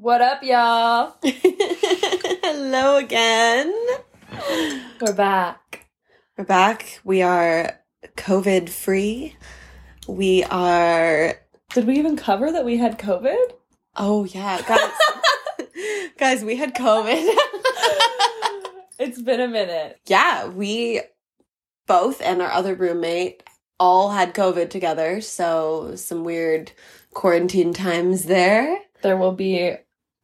[0.00, 1.14] What up, y'all?
[1.22, 3.70] Hello again.
[4.98, 5.88] We're back.
[6.38, 7.00] We're back.
[7.04, 7.78] We are
[8.16, 9.36] COVID free.
[10.08, 11.34] We are.
[11.74, 13.52] Did we even cover that we had COVID?
[13.94, 14.62] Oh, yeah.
[14.62, 15.68] Guys,
[16.18, 17.22] guys we had COVID.
[18.98, 20.00] it's been a minute.
[20.06, 21.02] Yeah, we
[21.86, 23.42] both and our other roommate
[23.78, 25.20] all had COVID together.
[25.20, 26.72] So, some weird
[27.12, 28.78] quarantine times there.
[29.02, 29.76] There will be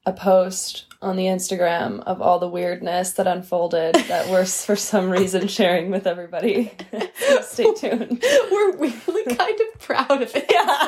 [0.06, 5.10] a post on the Instagram of all the weirdness that unfolded that we're for some
[5.10, 6.72] reason sharing with everybody.
[7.18, 8.22] so stay tuned.
[8.50, 10.46] We're really kind of proud of it.
[10.50, 10.86] Yeah.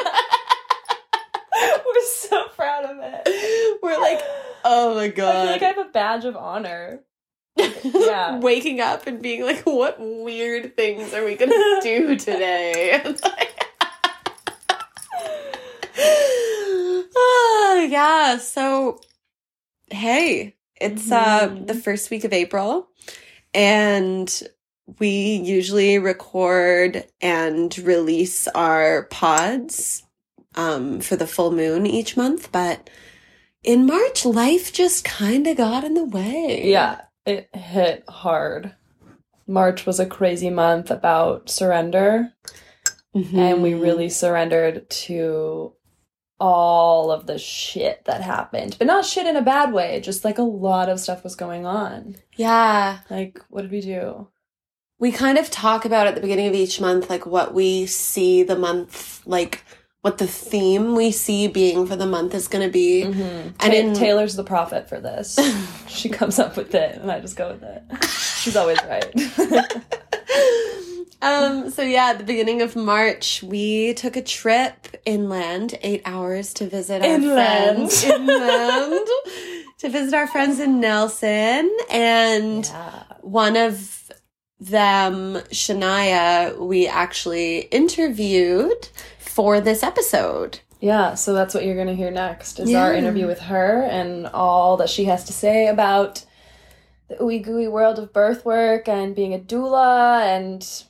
[1.84, 3.79] we're so proud of it.
[3.83, 4.20] We're like,
[4.65, 5.35] oh my god.
[5.35, 7.01] I feel like I have a badge of honor.
[7.82, 8.38] Yeah.
[8.41, 13.02] Waking up and being like, what weird things are we gonna do today?
[17.16, 19.01] oh yeah, so
[19.91, 21.66] hey, it's uh Mhm.
[21.66, 22.88] the first week of April
[23.54, 24.43] and
[24.99, 30.02] we usually record and release our pods
[30.54, 32.88] um for the full moon each month, but
[33.65, 36.63] in March life just kind of got in the way.
[36.65, 38.74] Yeah, it hit hard.
[39.46, 42.32] March was a crazy month about surrender,
[43.15, 43.80] and we Mhm.
[43.82, 45.73] really surrendered to
[46.41, 48.77] all of the shit that happened.
[48.79, 51.67] But not shit in a bad way, just like a lot of stuff was going
[51.67, 52.17] on.
[52.37, 52.99] Yeah.
[53.11, 54.29] Like, what did we do?
[55.01, 58.43] We kind of talk about at the beginning of each month, like what we see
[58.43, 59.65] the month, like
[60.03, 63.05] what the theme we see being for the month is going to be.
[63.05, 63.21] Mm-hmm.
[63.21, 65.39] And And in- Taylor's the prophet for this.
[65.89, 67.83] she comes up with it, and I just go with it.
[68.09, 69.12] She's always right.
[71.21, 76.55] um, so yeah, at the beginning of March, we took a trip inland, eight hours
[76.55, 77.91] to visit our Inland.
[77.93, 79.09] friends inland,
[79.78, 83.03] to visit our friends in Nelson, and yeah.
[83.22, 84.12] one of
[84.60, 88.88] them, Shania, we actually interviewed
[89.19, 90.60] for this episode.
[90.81, 94.28] Yeah, so that's what you're going to hear next is our interview with her and
[94.28, 96.25] all that she has to say about
[97.09, 100.84] the ooey gooey world of birth work and being a doula and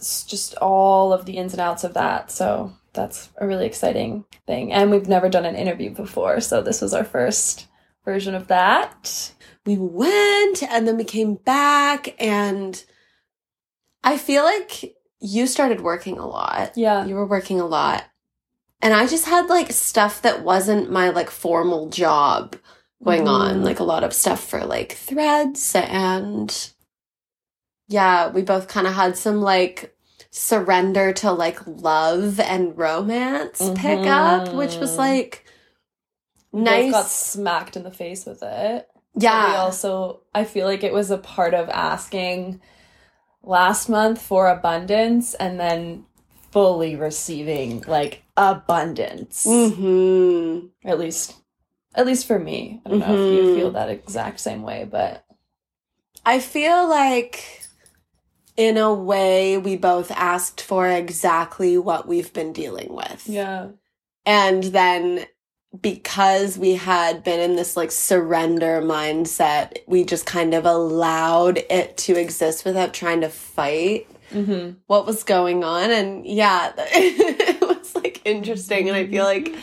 [0.00, 2.30] just all of the ins and outs of that.
[2.30, 4.72] So that's a really exciting thing.
[4.72, 7.66] And we've never done an interview before, so this was our first
[8.04, 9.32] version of that.
[9.66, 12.84] we went and then we came back and
[14.04, 16.72] I feel like you started working a lot.
[16.76, 17.04] Yeah.
[17.04, 18.04] You were working a lot.
[18.80, 22.54] And I just had like stuff that wasn't my like formal job
[23.02, 23.64] going on, Mhm.
[23.64, 26.70] like a lot of stuff for like threads and
[27.88, 29.96] yeah, we both kind of had some like
[30.30, 35.44] surrender to like love and romance pick up, which was like
[36.52, 36.90] We nice.
[36.90, 38.88] got smacked in the face with it.
[39.16, 39.42] yeah.
[39.42, 42.60] But we also, I feel like it was a part of asking
[43.42, 46.06] last month for abundance and then
[46.52, 49.44] fully receiving like abundance.
[49.44, 51.34] hmm At least,
[51.94, 52.80] at least for me.
[52.86, 53.52] I don't know if you Mhm.
[53.54, 55.24] feel that exact same way, but
[56.26, 57.65] I feel like,
[58.56, 63.28] in a way, we both asked for exactly what we've been dealing with.
[63.28, 63.68] yeah,
[64.24, 65.26] And then
[65.80, 71.96] because we had been in this like surrender mindset, we just kind of allowed it
[71.98, 75.90] to exist without trying to fight hmm what was going on.
[75.90, 78.88] And yeah, it was like interesting.
[78.88, 79.54] And I feel like,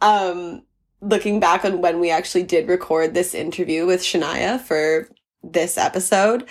[0.00, 0.62] um,
[1.00, 5.08] looking back on when we actually did record this interview with Shania for
[5.42, 6.46] this episode,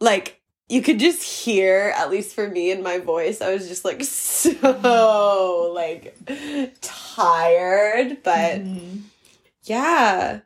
[0.00, 0.41] like
[0.72, 4.02] you could just hear, at least for me in my voice, I was just like
[4.04, 6.16] so like
[6.80, 8.22] tired.
[8.22, 8.98] But Mm-hmm.
[9.64, 10.40] yeah.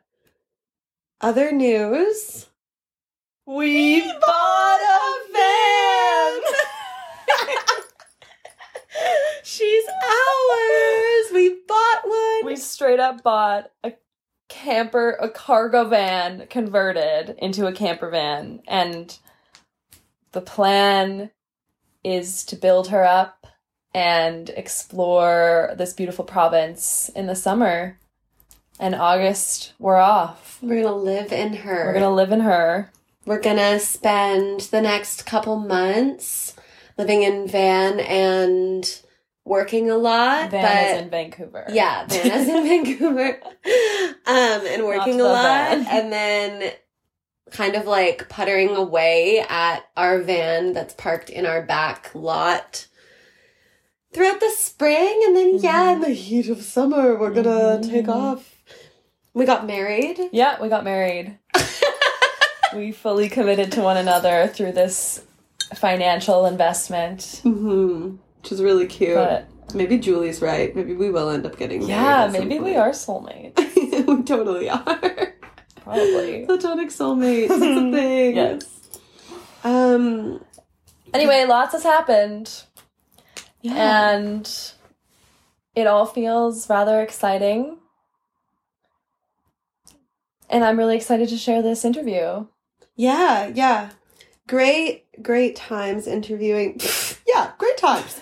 [1.21, 2.47] Other news.
[3.45, 6.41] We bought a van!
[9.43, 11.31] She's ours!
[11.33, 12.45] We bought one!
[12.45, 13.93] we straight up bought a
[14.49, 19.17] camper, a cargo van converted into a camper van, and
[20.31, 21.31] the plan
[22.03, 23.47] is to build her up
[23.93, 27.97] and explore this beautiful province in the summer.
[28.79, 30.59] And August, we're off.
[30.61, 31.85] We're gonna live in her.
[31.87, 32.91] We're gonna live in her.
[33.25, 36.55] We're gonna spend the next couple months
[36.97, 39.01] living in van and
[39.45, 40.51] working a lot.
[40.51, 41.65] Van but is in Vancouver.
[41.69, 43.39] yeah, Van is in Vancouver.
[44.27, 45.43] Um, and working a lot.
[45.77, 45.87] van.
[45.87, 46.71] And then
[47.51, 52.87] kind of like puttering away at our van that's parked in our back lot
[54.13, 55.21] throughout the spring.
[55.25, 57.89] And then, yeah, in the heat of summer, we're gonna Mhm.
[57.89, 58.53] take off
[59.33, 60.19] We got married.
[60.31, 61.37] Yeah, we got married.
[62.75, 65.21] we fully committed to one another through this
[65.75, 67.19] financial investment.
[67.43, 68.15] Mm-hmm.
[68.41, 69.15] Which is really cute.
[69.15, 70.75] But maybe Julie's right.
[70.75, 71.89] Maybe we will end up getting married.
[71.91, 72.77] yeah, maybe we point.
[72.77, 74.07] are soulmates.
[74.07, 75.33] we totally are.
[75.87, 76.45] Probably.
[76.47, 77.45] Platonic soulmates.
[77.49, 78.35] It's a thing.
[78.35, 78.99] Yes.
[79.63, 80.43] Um.
[81.13, 82.63] Anyway, lots has happened.
[83.61, 84.11] Yeah.
[84.15, 84.49] and
[85.75, 87.77] it all feels rather exciting.
[90.49, 92.45] And I'm really excited to share this interview.
[92.95, 93.89] Yeah, yeah.
[94.47, 96.79] Great, great times interviewing.
[97.27, 98.21] yeah, great times.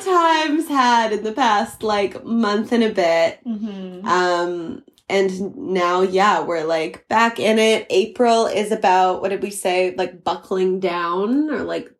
[0.00, 3.40] Times had in the past like month and a bit.
[3.46, 4.06] Mm-hmm.
[4.06, 7.86] Um and now yeah, we're like back in it.
[7.90, 9.94] April is about what did we say?
[9.96, 11.92] Like buckling down or like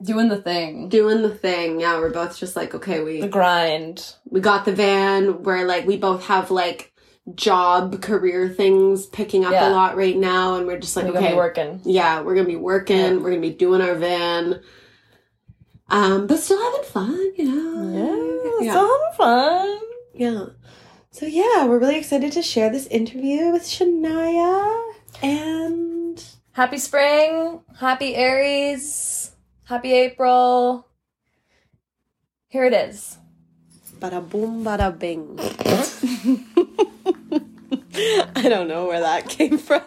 [0.00, 1.80] Doing the thing, doing the thing.
[1.80, 4.14] Yeah, we're both just like okay, we the grind.
[4.30, 6.92] we got the van where like we both have like
[7.34, 9.68] job career things picking up Yeah.
[9.68, 11.80] a lot right now and we're just like We're gonna okay be working.
[11.84, 13.16] yeah we're gonna be working Yeah.
[13.16, 14.60] we're gonna be doing our van
[15.88, 19.78] um but still having fun you know Yeah, so having fun.
[20.14, 20.44] yeah
[21.10, 24.92] so yeah we're really excited to share this interview with Shania
[25.22, 29.30] and Happy spring, happy Aries,
[29.62, 30.88] happy April.
[32.48, 33.16] Here it is.
[34.02, 35.38] bada boom bada bing
[38.34, 39.82] I don't know where that came from.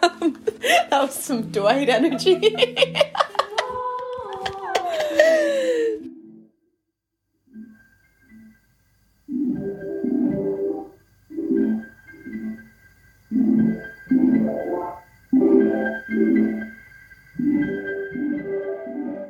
[0.90, 2.40] that was some Dwight energy.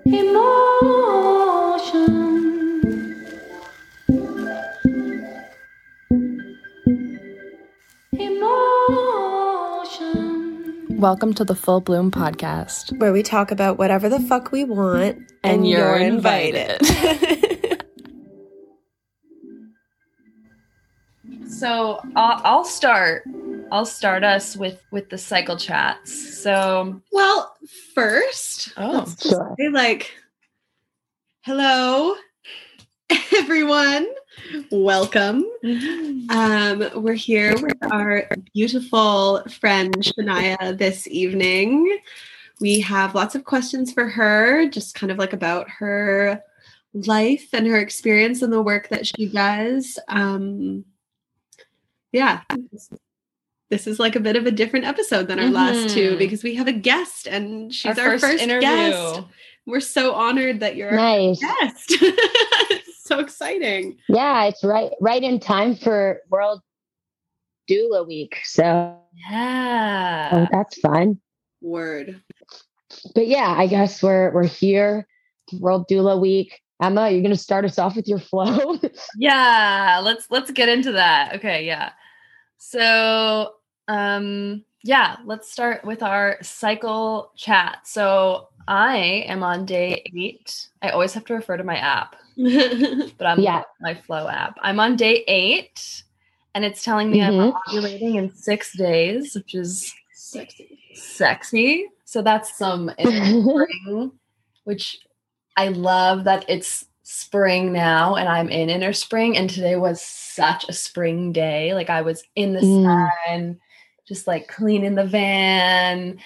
[0.06, 2.31] Emotion.
[11.03, 12.97] Welcome to the Full Bloom podcast.
[13.01, 16.81] Where we talk about whatever the fuck we want, And you're invited.
[21.49, 23.25] So I'll, I'll start.
[23.71, 26.41] I'll start us with with the cycle chats.
[26.43, 27.55] So well,
[27.95, 29.05] first, Oh.
[29.21, 29.55] Sure.
[29.59, 30.13] say like,
[31.43, 32.15] hello,
[33.37, 34.07] everyone.
[34.70, 35.44] Welcome.
[36.31, 41.99] Um, we're here with our beautiful friend Shania this evening.
[42.61, 46.43] We have lots of questions for her, just kind of like about her
[46.94, 49.99] life and her experience and the work that she does.
[50.08, 50.84] Um,
[52.12, 52.43] yeah,
[53.70, 56.19] this is like a bit of a different episode than our last two Mhm.
[56.19, 58.61] because we have a guest and she's our, our, first, interview.
[58.61, 59.20] guest.
[59.64, 61.94] We're so honored that you're our guest.
[63.07, 63.99] so exciting.
[64.09, 66.61] Yeah, it's right right in time for World
[67.69, 68.37] Doula Week.
[68.45, 68.97] So
[69.29, 70.31] Yeah.
[70.33, 71.21] oh, that's fun.
[71.61, 72.23] Word.
[73.15, 75.07] But yeah, I guess we're we're here.
[75.59, 76.61] World Doula Week.
[76.83, 78.79] Emma, you're gonna start us off with your flow.
[79.17, 81.37] Yeah, let's let's get into that.
[81.37, 81.91] Okay, yeah.
[82.59, 83.53] So,
[83.89, 87.79] um yeah, let's start with our cycle chat.
[87.85, 90.69] So, I am on day 8.
[90.82, 93.62] I always have to refer to my app, but I'm Yeah.
[93.81, 94.56] my flow app.
[94.62, 96.03] I'm on day 8
[96.55, 97.53] and it's telling me I'm Mhm.
[97.69, 100.79] ovulating in 6 days, which is Sexy.
[100.94, 101.89] sexy.
[102.05, 104.13] So that's some spring,
[104.65, 104.98] which
[105.56, 109.37] I love that it's spring now and I'm in inner spring.
[109.37, 111.75] And today was such a spring day.
[111.75, 113.08] Like I was in the Mm.
[113.27, 113.60] sun,
[114.06, 116.19] just like cleaning the van,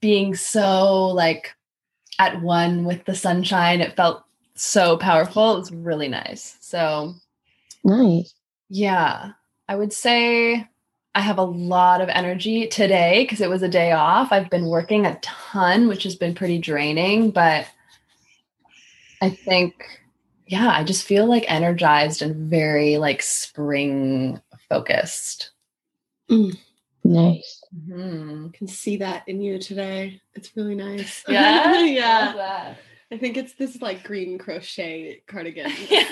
[0.00, 1.54] being so like
[2.18, 3.80] at one with the sunshine.
[3.80, 5.54] It felt so powerful.
[5.54, 6.56] It was really nice.
[6.60, 7.14] So
[7.82, 8.34] nice.
[8.68, 9.32] yeah,
[9.68, 10.68] I would say
[11.14, 14.32] I have a lot of energy today because it was a day off.
[14.32, 17.66] I've been working a ton, which has been pretty draining, but
[19.22, 19.74] I think,
[20.46, 25.50] yeah, I just feel like energized and very like spring focused.
[26.30, 26.58] Mm.
[27.04, 27.63] Nice.
[27.76, 28.52] Mhm.
[28.52, 30.20] can see that in you today.
[30.34, 31.24] It's really nice.
[31.28, 32.32] Yeah, yeah.
[32.36, 32.76] Love.
[33.12, 35.70] I think it's this like green crochet cardigan.
[35.90, 36.08] Yeah.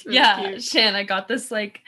[0.00, 0.62] It's really yeah, cute.
[0.62, 1.82] Shan, I got this like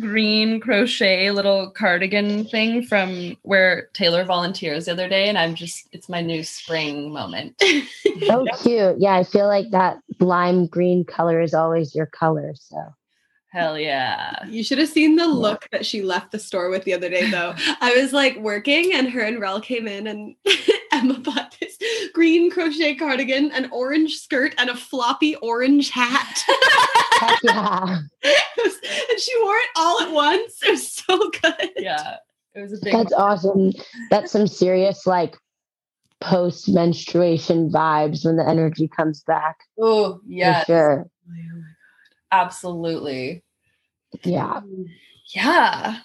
[0.00, 5.86] green crochet little cardigan thing from where Taylor volunteers the other day, and I'm just,
[5.92, 7.62] it's my new spring moment.
[8.30, 8.96] Oh cute.
[8.98, 12.54] Yeah, I feel like that lime green color is always your color.
[12.54, 12.78] So
[13.50, 14.44] Hell yeah.
[14.46, 17.28] You should have seen the look that she left the store with the other day,
[17.30, 17.54] though.
[17.80, 20.36] I was like working, and her and Rel came in, and
[20.92, 21.76] Emma bought this
[22.14, 26.44] green crochet cardigan, an orange skirt, and a floppy orange hat.
[27.20, 27.98] heck Yeah.
[28.22, 30.62] and she wore it all at once.
[30.62, 31.70] It was so good.
[31.76, 32.16] Yeah.
[32.54, 33.72] It was a big That's awesome.
[34.10, 35.36] That's some serious like
[36.20, 39.56] post menstruation vibes when the energy comes back.
[39.78, 40.64] Oh, oh yeah.
[40.64, 41.06] Sure.
[42.32, 43.42] Absolutely.
[44.24, 44.60] Yeah.
[45.34, 45.98] Yeah.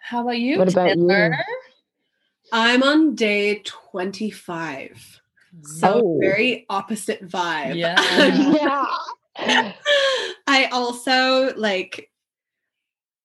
[0.00, 0.58] How about you?
[0.58, 0.94] What about you?
[1.08, 1.36] Taylor?
[2.52, 5.20] I'm on day 25.
[5.62, 6.18] So Oh.
[6.20, 7.76] very opposite vibe.
[7.76, 7.96] Yeah.
[9.38, 9.72] yeah.
[10.46, 12.10] I also like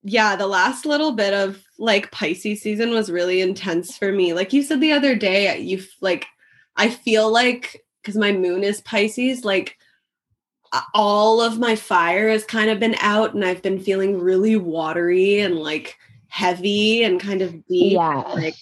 [0.04, 4.34] yeah, the last little bit of like Pisces season was really intense for me.
[4.34, 6.26] Like you said the other day, you f- like
[6.78, 9.79] I feel like cuz my moon is Pisces, like a-
[10.94, 15.40] all of my fire has kind of been out and I've been feeling really watery
[15.40, 15.98] and like
[16.28, 18.24] heavy and kind of deep Yeah.
[18.36, 18.56] like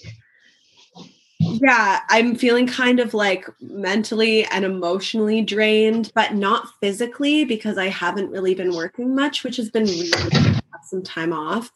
[1.40, 7.88] yeah i'm feeling kind of like mentally and emotionally drained but not physically because i
[7.88, 11.72] haven't really been working much which has been really have some time off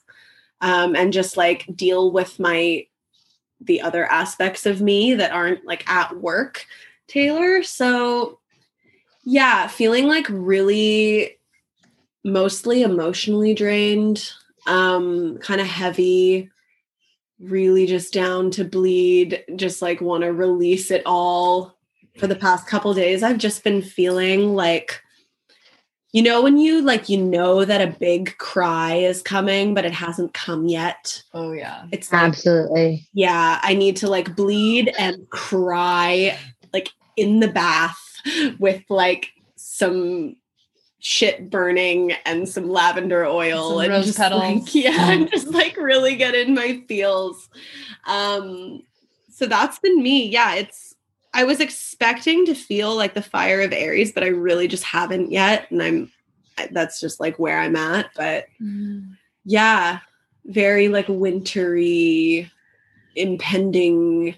[0.61, 2.85] um, and just like deal with my
[3.59, 6.65] the other aspects of me that aren't like at work
[7.07, 8.39] taylor so
[9.23, 11.37] yeah feeling like really
[12.23, 14.31] mostly emotionally drained
[14.67, 16.49] um kind of heavy
[17.41, 21.77] really just down to bleed, just like want to release it all.
[22.17, 25.01] For the past couple days, I've just been feeling like
[26.11, 29.93] you know when you like you know that a big cry is coming but it
[29.93, 31.23] hasn't come yet.
[31.33, 31.85] Oh, yeah.
[31.93, 33.07] It's like Absolutely.
[33.13, 36.37] yeah, I need to like bleed and cry
[36.73, 38.10] like in the bath
[38.59, 40.35] with like some
[40.99, 44.41] shit burning and some lavender oil Some and rose just petals.
[44.41, 47.49] like yeah, and just like really get in my feels.
[48.05, 48.83] Um
[49.29, 50.27] so that's been me.
[50.27, 50.95] Yeah, it's
[51.33, 55.31] I was expecting to feel like the fire of Aries, but I really just haven't
[55.31, 56.11] yet and I'm
[56.71, 58.45] that's just like where I'm at, but
[59.43, 59.99] yeah
[60.45, 62.51] very like wintry
[63.15, 64.35] impending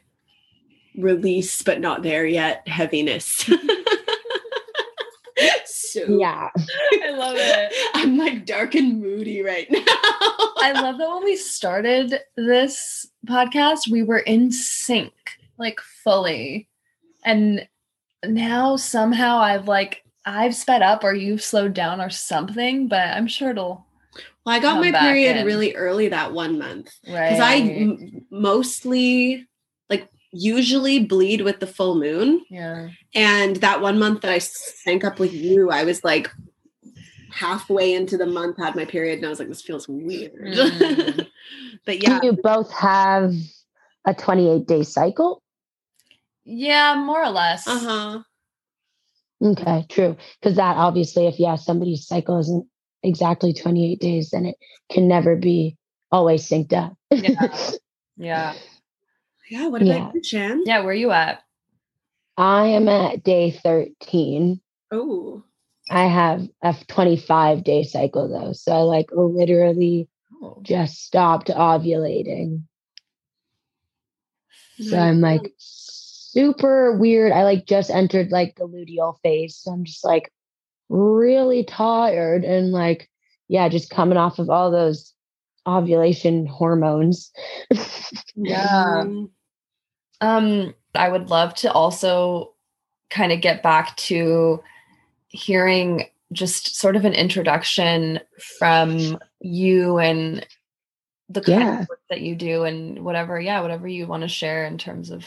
[0.98, 3.50] release but not there yet heaviness
[5.66, 6.50] so Yeah.
[7.04, 7.74] I love it.
[7.96, 9.84] i'm like dark and moody right now
[10.66, 15.12] I love that when we started this podcast, we were in sync,
[15.58, 16.70] like fully.
[17.26, 17.68] And
[18.26, 23.28] now somehow I've like, I've sped up or you've slowed down or something, but I'm
[23.28, 23.86] sure it'll,
[24.46, 25.46] well i got Come my period in.
[25.46, 27.32] really early that one month right?
[27.32, 29.46] because i m- mostly
[30.34, 32.90] usually bleed with the full moon yeah.
[33.16, 36.30] And that one month that I sank up with you, I was like
[37.32, 40.34] halfway into the month, had my period, and I was like, this feels weird.
[40.34, 41.28] Mm.
[41.86, 43.34] but yeah, Do you both have
[44.06, 45.42] a 28 day cycle?
[46.46, 47.68] Yeah, more or less.
[47.68, 48.24] uh huh.
[49.42, 50.16] Okay, true.
[50.40, 52.66] Because that obviously, if yeah, somebody's cycle isn't
[53.04, 54.56] exactly 28 days, then it
[54.92, 55.78] can never be
[56.12, 56.96] always synced up.
[57.12, 57.58] Yeah.
[58.16, 58.54] Yeah.
[59.50, 59.68] Yeah.
[59.68, 60.12] What about Yeah.
[60.14, 60.64] you, Shan?
[60.66, 60.80] Yeah.
[60.80, 61.44] Where are you at?
[62.38, 64.60] I am at day 13.
[64.92, 65.44] Oh,
[65.90, 68.54] I have a 25 day cycle though.
[68.54, 70.08] So I like literally
[70.42, 70.60] Oh.
[70.62, 72.64] just stopped ovulating.
[74.80, 77.32] So I'm like super weird.
[77.32, 79.58] I like just entered like the luteal phase.
[79.58, 80.32] So I'm just like
[80.90, 83.10] really tired and like,
[83.48, 85.14] yeah, just coming off of all those
[85.67, 87.32] ovulation hormones.
[88.36, 89.03] Yeah.
[89.05, 89.29] Mm,
[90.22, 92.53] Um, I would love to also
[93.10, 94.62] kind of get back to
[95.27, 98.20] hearing just sort of an introduction
[98.60, 100.46] from you and
[101.29, 101.82] the kind Yeah.
[101.82, 105.10] of work that you do and whatever, yeah, whatever you want to share in terms
[105.12, 105.25] of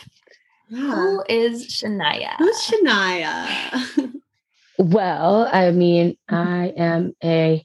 [0.68, 0.80] yeah.
[0.80, 2.34] who is Shania.
[2.38, 4.12] Who's Shania?
[4.78, 7.64] Well, I mean, I am a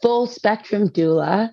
[0.00, 1.52] full spectrum doula,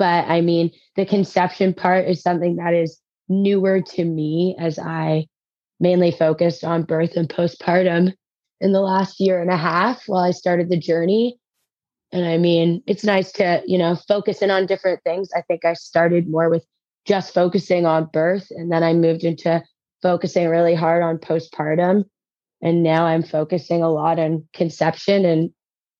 [0.00, 5.26] but I mean, the conception part is something that is newer to me as I
[5.78, 8.14] mainly focused on birth and postpartum
[8.62, 11.38] in the last year and a half while I started the journey.
[12.12, 15.28] And I mean, it's nice to, you know, focus in on different things.
[15.36, 16.64] I think I started more with
[17.06, 19.62] just focusing on birth, and then I moved into
[20.00, 22.04] focusing really hard on postpartum
[22.62, 25.50] and now i'm focusing a lot on conception and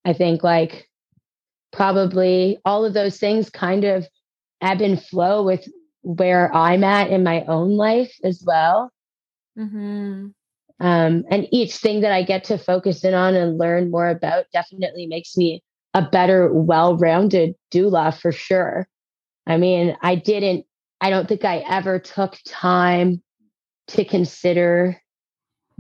[0.05, 0.90] i think like
[1.73, 4.07] probably all of those things kind of
[4.61, 5.67] ebb and flow with
[6.03, 8.91] where i'm at in my own life as well
[9.59, 10.29] Mm-hmm.
[10.87, 14.47] um, and each thing that i get to focus in on and learn more about
[14.53, 15.63] definitely makes me
[15.93, 18.89] a better well-rounded doula for sure
[19.47, 20.65] i mean i didn't
[21.01, 23.23] i don't think i ever took time
[23.89, 24.97] to consider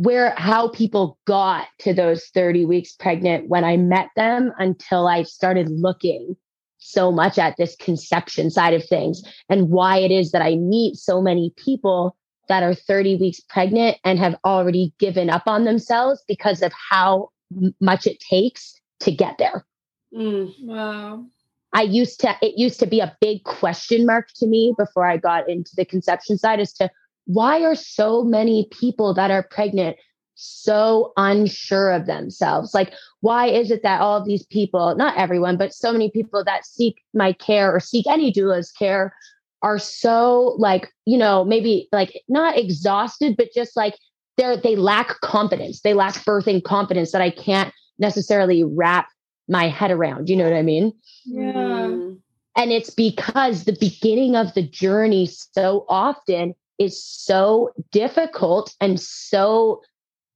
[0.01, 5.25] where how people got to those 30 weeks pregnant when I met them until I
[5.25, 6.37] started looking
[6.79, 10.97] so much at this conception side of things and why it is that I meet
[10.97, 12.17] so many people
[12.49, 17.29] that are 30 weeks pregnant and have already given up on themselves because of how
[17.79, 19.67] much it takes to get there.
[20.17, 20.51] Mm.
[20.63, 21.27] Wow.
[21.75, 25.19] I used to, it used to be a big question mark to me before I
[25.19, 26.91] got into the conception side as to
[27.33, 29.97] why are so many people that are pregnant
[30.35, 32.75] so unsure of themselves?
[32.75, 36.43] Like, why is it that all of these people, not everyone, but so many people
[36.43, 39.15] that seek my care or seek any doula's care
[39.63, 43.95] are so like, you know, maybe like not exhausted, but just like
[44.37, 45.83] they're, they lack confidence.
[45.83, 49.07] They lack birthing confidence that I can't necessarily wrap
[49.49, 50.29] my head around.
[50.29, 50.93] You know what I mean?
[51.27, 51.53] Yeah.
[51.53, 52.19] Mm.
[52.57, 59.81] And it's because the beginning of the journey so often is so difficult and so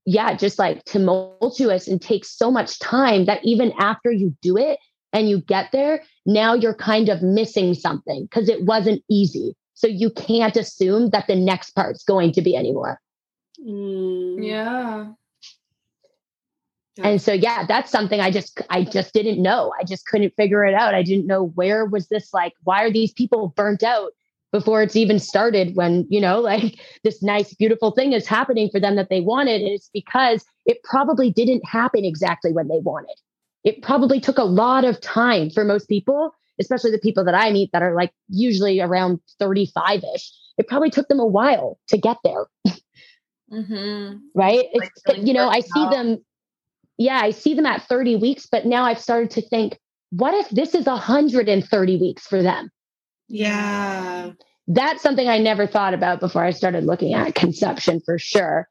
[0.04, 4.78] yeah just like tumultuous and takes so much time that even after you do it
[5.12, 9.56] and you get there now you're kind of missing something because it wasn't easy.
[9.74, 13.00] So you can't assume that the next part's going to be anymore.
[13.60, 14.46] Mm.
[14.46, 15.06] yeah.
[17.02, 19.72] And so yeah that's something i just i just didn't know.
[19.80, 20.94] I just couldn't figure it out.
[20.94, 24.12] I didn't know where was this like why are these people burnt out
[24.54, 28.78] before it's even started when you know like this nice beautiful thing is happening for
[28.78, 33.16] them that they wanted and it's because it probably didn't happen exactly when they wanted.
[33.64, 37.50] It probably took a lot of time for most people especially the people that i
[37.50, 42.16] meet that are like usually around 35ish it probably took them a while to get
[42.22, 42.46] there.
[43.52, 44.18] Mm-hmm.
[44.36, 44.66] right?
[44.74, 46.24] Like, you know i see them
[46.96, 49.78] yeah i see them at 30 weeks but now i've started to think
[50.10, 52.70] what if this is 130 weeks for them
[53.28, 54.32] yeah.
[54.66, 58.68] That's something I never thought about before I started looking at conception for sure.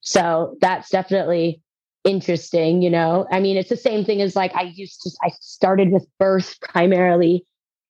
[0.00, 1.62] So that's definitely
[2.04, 3.26] interesting, you know.
[3.30, 6.58] I mean, it's the same thing as like I used to I started with birth
[6.60, 7.46] primarily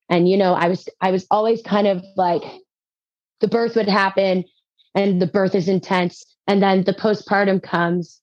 [0.08, 2.42] and you know, I was I was always kind of like
[3.40, 4.44] the birth would happen
[4.94, 8.20] and the birth is intense and then the postpartum comes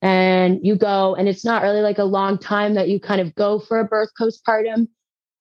[0.00, 3.34] and you go and it's not really like a long time that you kind of
[3.34, 4.88] go for a birth postpartum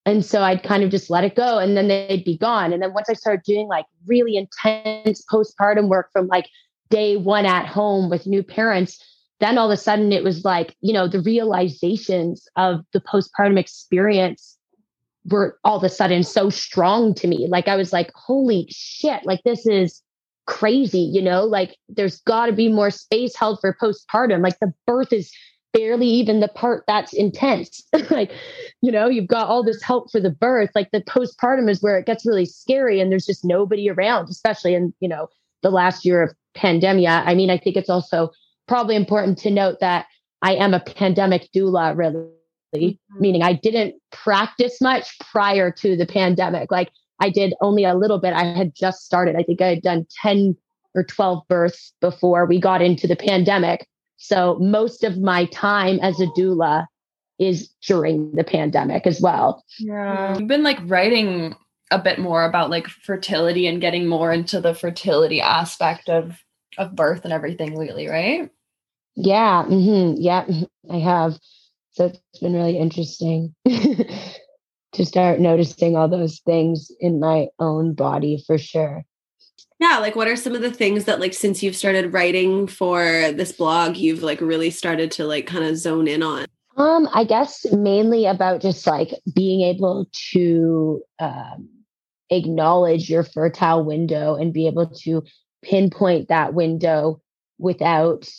[0.08, 2.72] and so I'd kind of just let it go and then they'd be gone.
[2.72, 6.48] And then once I started doing like really intense postpartum work from like
[6.89, 9.04] day one at home with new parents,
[9.41, 13.60] then all of a sudden it was like, you know, the realizations of the postpartum
[13.60, 14.58] experience
[15.26, 17.46] were all of a sudden so strong to me.
[17.50, 20.02] Like I was like, holy shit, like this is
[20.46, 24.41] crazy, you know, like there's got to be more space held for postpartum.
[24.41, 25.30] Like the birth is
[25.78, 27.84] barely even the part that's intense.
[28.10, 28.32] like,
[28.82, 30.72] you know, you've got all this help for the birth.
[30.74, 34.74] Like the postpartum is where it gets really scary and there's just nobody around, especially
[34.74, 35.28] in, you know,
[35.62, 37.08] the last year of pandemic.
[37.08, 38.32] I mean, I think it's also
[38.68, 40.08] probably important to note that
[40.42, 42.28] I am a pandemic doula, really,
[42.76, 43.20] mm-hmm.
[43.20, 46.72] meaning I didn't practice much prior to the pandemic.
[46.72, 48.34] Like I did only a little bit.
[48.34, 49.36] I had just started.
[49.36, 50.56] I think I had done 10
[50.96, 53.88] or 12 births before we got into the pandemic.
[54.17, 56.88] So most of my time as a doula
[57.39, 59.63] is during the pandemic as well.
[59.80, 60.38] Yeah.
[60.38, 61.56] You've been like writing
[61.91, 66.43] a bit more about like fertility and getting more into the fertility aspect of
[66.77, 68.49] of birth and everything lately, right?
[69.15, 69.65] Yeah.
[69.67, 70.45] Mm-hmm, yeah,
[70.91, 71.38] I have.
[71.91, 78.43] So it's been really interesting to start noticing all those things in my own body
[78.45, 79.03] for sure
[79.80, 83.32] yeah like what are some of the things that like since you've started writing for
[83.34, 86.46] this blog you've like really started to like kind of zone in on?
[86.76, 91.70] Um i guess mainly about just like being able to um,
[92.30, 95.24] acknowledge your fertile window and be able to
[95.63, 97.22] pinpoint that window
[97.58, 98.30] without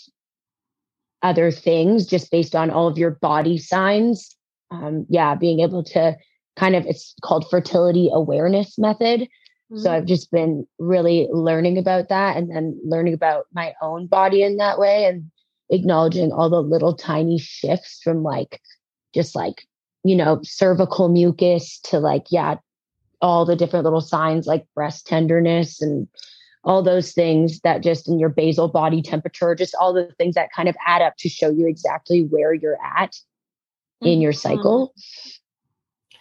[1.22, 4.37] other things just based on all of your body signs.
[4.70, 6.16] Um yeah being able to
[6.57, 9.29] kind of it's called fertility awareness method
[9.70, 9.83] Mm-hmm.
[9.83, 14.42] So I've just been really learning about that and then learning about my own body
[14.42, 15.31] in that way and
[15.70, 18.61] acknowledging all the little tiny shifts from like
[19.14, 19.66] just like,
[20.04, 22.57] you know, cervical mucus to like, yeah,
[23.20, 26.09] all the different little signs like breast tenderness and
[26.64, 30.52] all those things that just in your basal body temperature, just all the things that
[30.54, 33.16] kind of add up to show you exactly where you're at
[34.00, 34.57] in your mm-hmm.
[34.57, 34.94] cycle.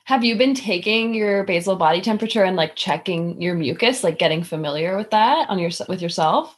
[0.08, 4.42] Have you been taking your basal body temperature and like checking your mucus, like getting
[4.42, 6.58] familiar with that on your with yourself?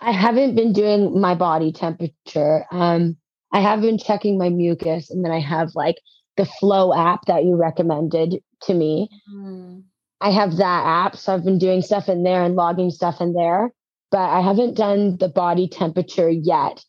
[0.00, 2.64] I haven't been doing my body temperature.
[2.70, 3.18] Um,
[3.52, 5.96] I have been checking my mucus, and then I have like
[6.38, 9.10] the Flow app that you recommended to me.
[9.30, 9.82] Mm.
[10.22, 13.34] I have that app, so I've been doing stuff in there and logging stuff in
[13.34, 13.70] there.
[14.10, 16.82] but I haven't done the body temperature yet.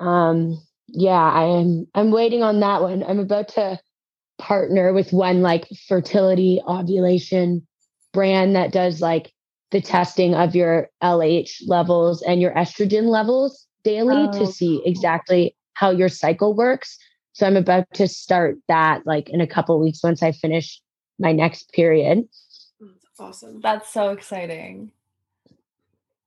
[0.00, 1.86] Um, yeah, I am.
[1.94, 3.04] I'm waiting on that one.
[3.04, 3.78] I'm about to
[4.40, 7.66] partner with one like fertility ovulation
[8.12, 9.32] brand that does like
[9.70, 14.38] the testing of your LH levels and your estrogen levels daily oh.
[14.38, 16.98] to see exactly how your cycle works.
[17.32, 20.80] So I'm about to start that like in a couple weeks once I finish
[21.18, 22.24] my next period.
[22.80, 23.60] That's awesome.
[23.60, 24.90] That's so exciting.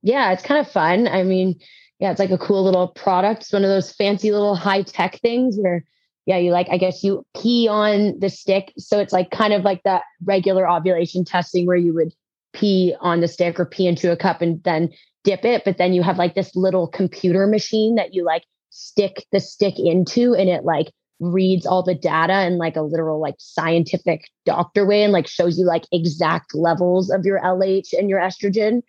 [0.02, 1.08] Yeah, it's kind of fun.
[1.08, 1.60] I mean,
[1.99, 3.41] yeah, it's like a cool little product.
[3.41, 5.86] It's one of those fancy little high tech things where,
[6.25, 8.73] yeah, you like, I guess you pee on the stick.
[8.77, 12.13] So it's like kind of like that regular ovulation testing where you would
[12.53, 14.89] pee on the stick or pee into a cup and then
[15.23, 15.63] dip it.
[15.65, 19.75] But then you have like this little computer machine that you like stick the stick
[19.77, 24.86] into and it like reads all the data in like a literal like scientific doctor
[24.86, 28.81] way and like shows you like exact levels of your LH and your estrogen.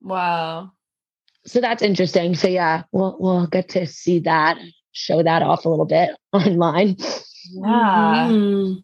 [0.00, 0.72] Wow.
[1.46, 2.34] So that's interesting.
[2.34, 4.58] So yeah, we'll we'll get to see that,
[4.92, 6.96] show that off a little bit online.
[7.52, 8.28] Yeah.
[8.30, 8.78] Mm-hmm.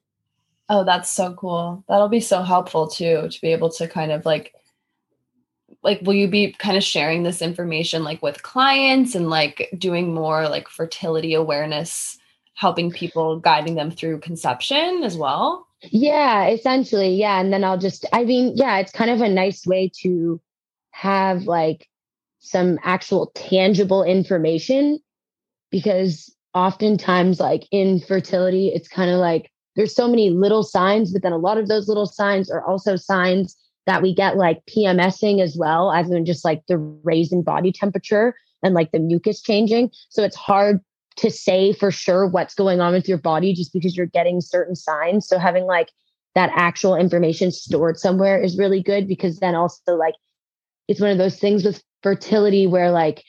[0.69, 1.85] Oh, that's so cool.
[1.89, 4.53] That'll be so helpful too to be able to kind of like
[5.83, 10.13] like will you be kind of sharing this information like with clients and like doing
[10.13, 12.19] more like fertility awareness
[12.55, 18.05] helping people guiding them through conception as well yeah essentially yeah and then i'll just
[18.13, 20.41] i mean yeah it's kind of a nice way to
[20.91, 21.89] have like
[22.41, 24.99] some actual tangible information
[25.71, 31.23] because oftentimes like in fertility it's kind of like there's so many little signs but
[31.23, 35.41] then a lot of those little signs are also signs that we get like PMSing
[35.41, 39.41] as well, as in just like the raise in body temperature and like the mucus
[39.41, 39.91] changing.
[40.09, 40.81] So it's hard
[41.19, 44.77] to say for sure what's going on with your body just because you're getting certain
[44.77, 45.27] signs.
[45.27, 45.91] So having like
[46.35, 50.15] that actual information stored somewhere is really good because then also like
[50.89, 53.25] it's one of those things with fertility where like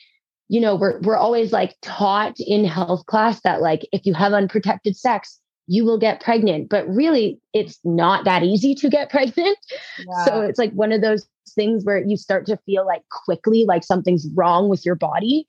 [0.48, 4.32] you know we're we're always like taught in health class that like if you have
[4.32, 6.68] unprotected sex you will get pregnant.
[6.68, 9.58] But really, it's not that easy to get pregnant.
[9.98, 10.24] Yeah.
[10.24, 13.84] So it's like one of those things where you start to feel like quickly like
[13.84, 15.46] something's wrong with your body.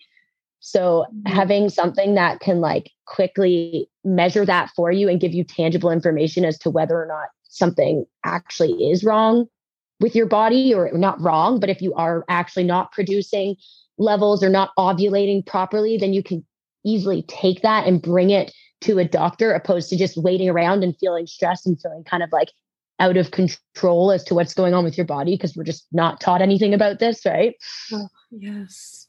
[0.59, 1.33] So mm-hmm.
[1.33, 6.45] having something that can like quickly measure that for you and give you tangible information
[6.45, 9.47] as to whether or not something actually is wrong
[9.99, 13.55] with your body or not wrong, but if you are actually not producing
[13.99, 16.43] levels are not ovulating properly, then you can
[16.85, 20.97] easily take that and bring it to a doctor opposed to just waiting around and
[20.97, 22.49] feeling stressed and feeling kind of like
[22.99, 26.19] out of control as to what's going on with your body because we're just not
[26.19, 27.55] taught anything about this, right?
[27.93, 29.05] Oh, yes.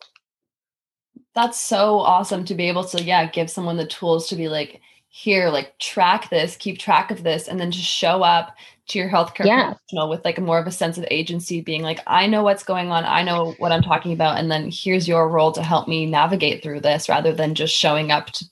[1.35, 4.81] That's so awesome to be able to, yeah, give someone the tools to be like,
[5.12, 8.55] here, like track this, keep track of this, and then just show up
[8.90, 9.72] to your healthcare yeah.
[9.72, 12.90] professional with like more of a sense of agency, being like, I know what's going
[12.90, 16.07] on, I know what I'm talking about, and then here's your role to help me
[16.07, 18.44] navigate through this rather than just showing up to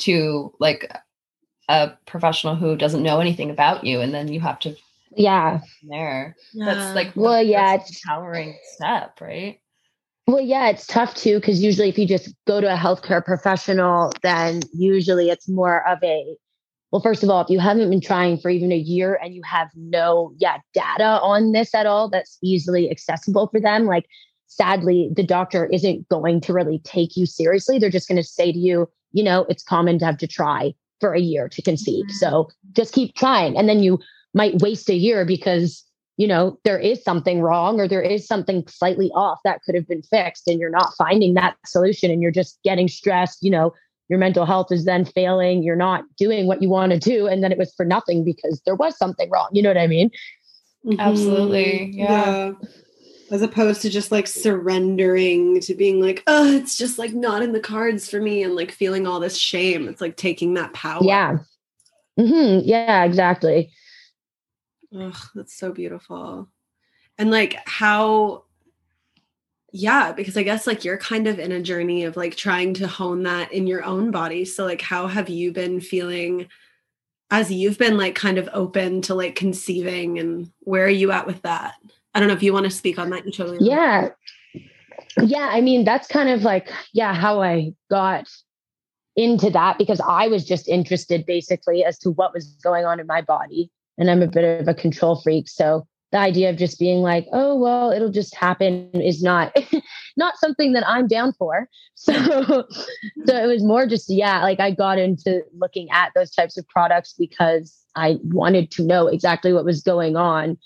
[0.00, 0.90] to like
[1.68, 4.74] a professional who doesn't know anything about you and then you have to
[5.16, 5.60] yeah.
[5.88, 6.36] there.
[6.52, 6.74] Yeah.
[6.74, 9.60] that's like well yeah it's empowering step right?
[10.26, 14.12] Well yeah it's tough too because usually if you just go to a healthcare professional
[14.22, 16.36] then usually it's more of a
[16.90, 19.42] well first of all if you haven't been trying for even a year and you
[19.44, 24.06] have no yeah data on this at all that's easily accessible for them like
[24.46, 28.52] sadly the doctor isn't going to really take you seriously they're just going to say
[28.52, 32.04] to you you know, it's common to have to try for a year to conceive.
[32.06, 32.16] Mm-hmm.
[32.16, 33.56] So just keep trying.
[33.56, 33.98] And then you
[34.34, 35.84] might waste a year because,
[36.16, 39.88] you know, there is something wrong or there is something slightly off that could have
[39.88, 43.72] been fixed and you're not finding that solution and you're just getting stressed, you know,
[44.10, 47.42] your mental health is then failing, you're not doing what you want to do and
[47.42, 49.48] then it was for nothing because there was something wrong.
[49.52, 50.10] You know what I mean?
[50.98, 51.92] Absolutely.
[51.94, 52.50] Yeah.
[52.50, 52.52] yeah
[53.30, 57.52] as opposed to just like surrendering to being like oh it's just like not in
[57.52, 61.00] the cards for me and like feeling all this shame it's like taking that power
[61.04, 61.38] yeah
[62.18, 62.68] mm-hmm.
[62.68, 63.70] yeah exactly
[64.94, 66.48] oh that's so beautiful
[67.18, 68.42] and like how
[69.72, 72.86] yeah because i guess like you're kind of in a journey of like trying to
[72.86, 76.48] hone that in your own body so like how have you been feeling
[77.30, 81.26] as you've been like kind of open to like conceiving and where are you at
[81.26, 81.74] with that
[82.14, 83.24] I don't know if you want to speak on that.
[83.24, 83.58] You totally.
[83.60, 84.10] Yeah.
[85.22, 85.48] Yeah.
[85.50, 88.28] I mean, that's kind of like, yeah, how I got
[89.16, 93.06] into that because I was just interested basically as to what was going on in
[93.06, 93.70] my body.
[93.98, 95.48] And I'm a bit of a control freak.
[95.48, 99.56] So the idea of just being like, oh, well, it'll just happen is not,
[100.16, 101.68] not something that I'm down for.
[102.00, 102.14] So,
[103.26, 106.66] so it was more just, yeah, like I got into looking at those types of
[106.66, 110.56] products because I wanted to know exactly what was going on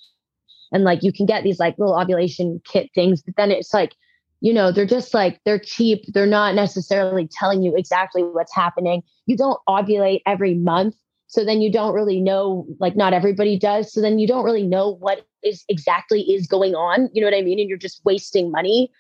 [0.71, 3.97] and like you can get these like little ovulation kit things but then it's like
[4.45, 6.05] you know, they're just like, they're cheap.
[6.09, 9.03] They're not necessarily telling you exactly what's happening.
[9.25, 10.97] You don't ovulate every month.
[11.29, 13.91] So then you don't really know, like, not everybody does.
[13.91, 17.09] So then you don't really know what is exactly is going on.
[17.13, 17.59] You know what I mean?
[17.59, 18.91] And you're just wasting money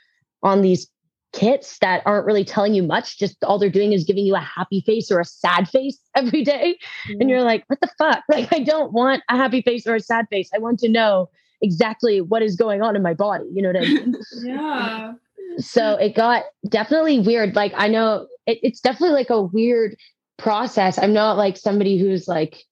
[0.42, 0.88] on these
[1.34, 3.18] kits that aren't really telling you much.
[3.18, 6.42] Just all they're doing is giving you a happy face or a sad face every
[6.42, 6.78] day.
[7.08, 7.20] Mm-hmm.
[7.20, 8.22] And you're like, what the fuck?
[8.30, 10.50] Like, I don't want a happy face or a sad face.
[10.54, 11.28] I want to know
[11.60, 13.44] exactly what is going on in my body.
[13.52, 14.14] You know what I mean?
[14.42, 15.12] yeah.
[15.58, 17.54] So it got definitely weird.
[17.54, 19.96] Like, I know it, it's definitely like a weird
[20.36, 20.98] process.
[20.98, 22.64] I'm not like somebody who's like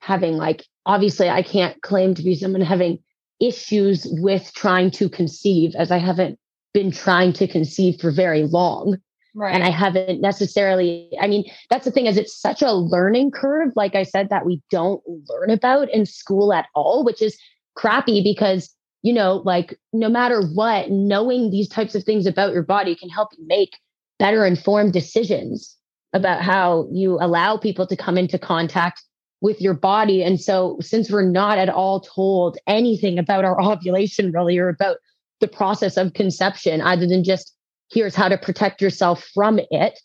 [0.00, 3.00] having, like, obviously, I can't claim to be someone having
[3.40, 6.38] issues with trying to conceive as I haven't
[6.74, 8.98] been trying to conceive for very long.
[9.34, 9.54] Right.
[9.54, 13.72] And I haven't necessarily, I mean, that's the thing is it's such a learning curve,
[13.76, 17.38] like I said, that we don't learn about in school at all, which is
[17.76, 22.64] crappy because, you know, like no matter what, knowing these types of things about your
[22.64, 23.78] body can help you make
[24.18, 25.76] better informed decisions
[26.12, 29.02] about how you allow people to come into contact
[29.40, 30.22] with your body.
[30.22, 34.98] And so, since we're not at all told anything about our ovulation, really, or about
[35.40, 37.54] the process of conception, other than just
[37.90, 39.98] here's how to protect yourself from it,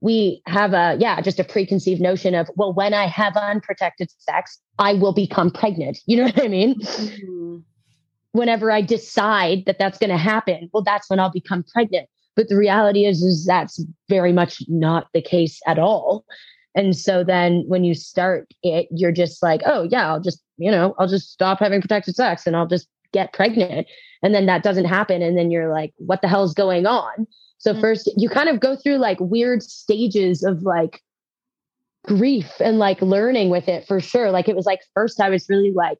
[0.00, 4.58] we have a, yeah, just a preconceived notion of, well, when I have unprotected sex,
[4.78, 5.98] I will become pregnant.
[6.06, 6.80] You know what I mean?
[6.80, 7.56] Mm-hmm.
[8.32, 12.08] Whenever I decide that that's going to happen, well, that's when I'll become pregnant.
[12.34, 16.26] But the reality is, is that's very much not the case at all.
[16.76, 20.70] And so then when you start it, you're just like, oh, yeah, I'll just, you
[20.70, 23.88] know, I'll just stop having protected sex and I'll just get pregnant.
[24.22, 25.22] And then that doesn't happen.
[25.22, 27.26] And then you're like, what the hell is going on?
[27.58, 27.80] So, mm-hmm.
[27.80, 31.00] first, you kind of go through like weird stages of like
[32.06, 34.30] grief and like learning with it for sure.
[34.30, 35.98] Like, it was like, first, I was really like,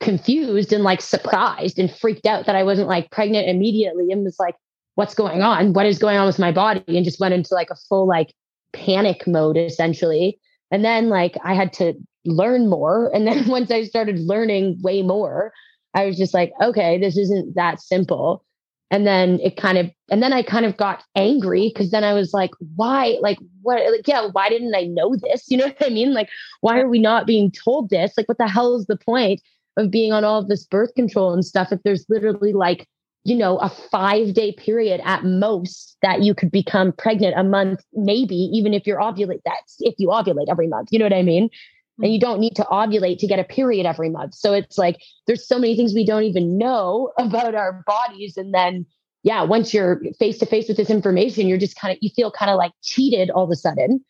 [0.00, 4.38] confused and like surprised and freaked out that I wasn't like pregnant immediately and was
[4.38, 4.54] like,
[4.94, 5.72] what's going on?
[5.72, 6.82] What is going on with my body?
[6.96, 8.32] And just went into like a full like
[8.72, 10.38] panic mode essentially.
[10.70, 13.10] And then like I had to learn more.
[13.14, 15.52] And then once I started learning way more,
[15.94, 18.44] I was just like, okay, this isn't that simple.
[18.90, 22.12] And then it kind of, and then I kind of got angry because then I
[22.12, 23.16] was like, why?
[23.22, 23.80] Like, what?
[23.90, 25.46] Like, yeah, why didn't I know this?
[25.48, 26.12] You know what I mean?
[26.12, 26.28] Like,
[26.60, 28.12] why are we not being told this?
[28.16, 29.40] Like, what the hell is the point
[29.78, 32.86] of being on all of this birth control and stuff if there's literally like
[33.24, 37.84] you know, a five day period at most that you could become pregnant a month,
[37.92, 41.22] maybe even if you're ovulate, that's if you ovulate every month, you know what I
[41.22, 41.48] mean?
[41.48, 42.04] Mm-hmm.
[42.04, 44.34] And you don't need to ovulate to get a period every month.
[44.34, 48.36] So it's like there's so many things we don't even know about our bodies.
[48.36, 48.86] And then,
[49.22, 52.32] yeah, once you're face to face with this information, you're just kind of, you feel
[52.32, 54.04] kind of like cheated all of a sudden.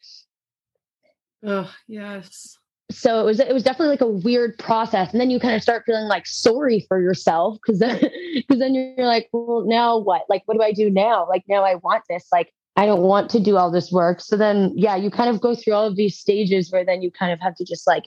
[1.45, 2.57] Oh, yes
[2.95, 5.11] so it was it was definitely like a weird process.
[5.13, 8.01] And then you kind of start feeling like sorry for yourself because then
[8.35, 10.23] because then you're like well now what?
[10.29, 11.27] Like what do i do now?
[11.29, 12.27] Like now i want this.
[12.33, 14.21] Like i don't want to do all this work.
[14.21, 17.11] So then yeah you kind of go through all of these stages where then you
[17.11, 18.05] kind of have to just like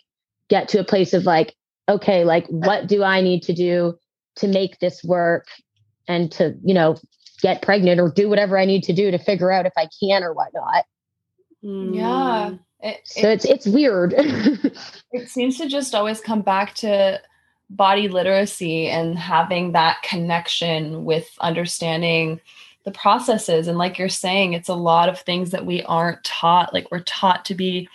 [0.50, 1.56] get to a place of like
[1.89, 3.95] okay like what do i need to do
[4.36, 5.48] to make this work
[6.08, 6.95] and to you know
[7.41, 10.24] get pregnant or do whatever i need to do to figure out if i can
[10.24, 10.86] or whatnot?
[11.63, 11.95] Mm.
[11.95, 12.52] Yeah
[12.86, 14.13] it, so it, it's it's weird.
[15.12, 17.19] it seems to just always come back to
[17.69, 22.39] body literacy and having that connection with understanding
[22.84, 23.67] the processes.
[23.67, 26.74] And like you're saying it's a lot of things that we aren't taught.
[26.74, 27.89] Like we're taught to be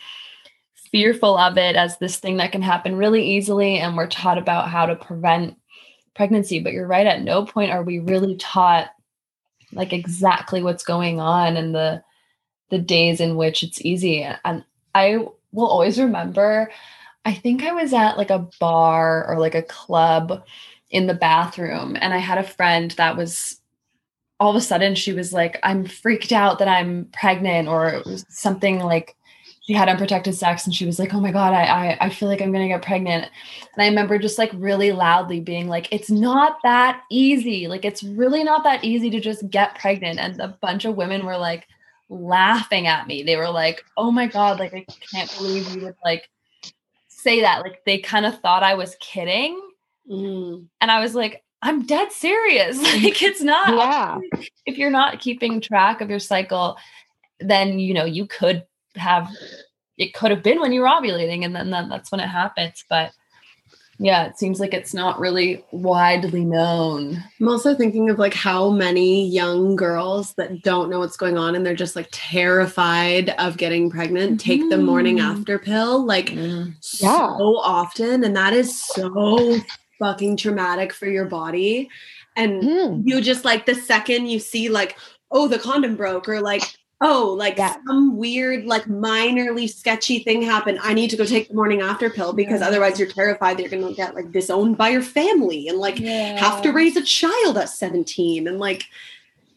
[0.75, 4.69] fearful of it as this thing that can happen really easily and we're taught about
[4.69, 5.57] how to prevent
[6.17, 6.59] pregnancy.
[6.59, 8.91] But you're right at no point are we really taught
[9.73, 12.03] like exactly what's going on and the
[12.71, 14.27] the days in which it's easy.
[14.45, 16.71] And I will always remember,
[17.25, 20.45] I think I was at like a bar or like a club
[20.91, 23.61] in the bathroom, and I had a friend that was
[24.41, 28.81] all of a sudden she was like, I'm freaked out that I'm pregnant, or something
[28.81, 29.17] like
[29.63, 32.29] she had unprotected sex and she was like, Oh my God, I, I, I feel
[32.29, 33.31] like I'm gonna get pregnant.
[33.75, 37.69] And I remember just like really loudly being like, It's not that easy.
[37.69, 40.19] Like, it's really not that easy to just get pregnant.
[40.19, 41.69] And a bunch of women were like,
[42.11, 43.23] laughing at me.
[43.23, 46.29] They were like, "Oh my god, like I can't believe you would like
[47.09, 49.59] say that." Like they kind of thought I was kidding.
[50.11, 50.67] Mm.
[50.81, 52.83] And I was like, "I'm dead serious.
[53.03, 54.19] like it's not yeah.
[54.67, 56.77] if you're not keeping track of your cycle,
[57.39, 59.31] then you know, you could have
[59.97, 62.85] it could have been when you were ovulating and then, then that's when it happens,
[62.89, 63.13] but
[64.03, 67.23] yeah, it seems like it's not really widely known.
[67.39, 71.55] I'm also thinking of like how many young girls that don't know what's going on
[71.55, 75.39] and they're just like terrified of getting pregnant take the morning mm-hmm.
[75.39, 76.75] after pill like mm.
[76.99, 77.37] yeah.
[77.37, 78.25] so often.
[78.25, 79.59] And that is so
[79.99, 81.91] fucking traumatic for your body.
[82.37, 83.03] and Hmm.
[83.05, 84.97] you just like the second you see like
[85.31, 86.63] oh the condom broke or like
[87.01, 87.77] oh like Yeah.
[87.87, 92.11] some weird like minorly sketchy thing happened i need to go take the morning after
[92.11, 92.69] pill because Yeah.
[92.69, 96.63] otherwise you're terrified that you're gonna get like disowned by your family and like have
[96.63, 98.85] to raise a child at 17 and like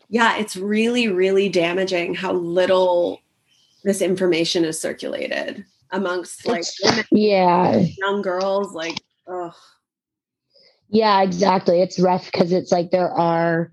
[0.09, 3.19] yeah it's really really damaging how little
[3.83, 7.85] this information is circulated amongst like women, Yeah.
[7.97, 9.53] young girls like ugh.
[10.89, 11.81] Yeah, exactly.
[11.81, 13.71] It's rough because it's like there are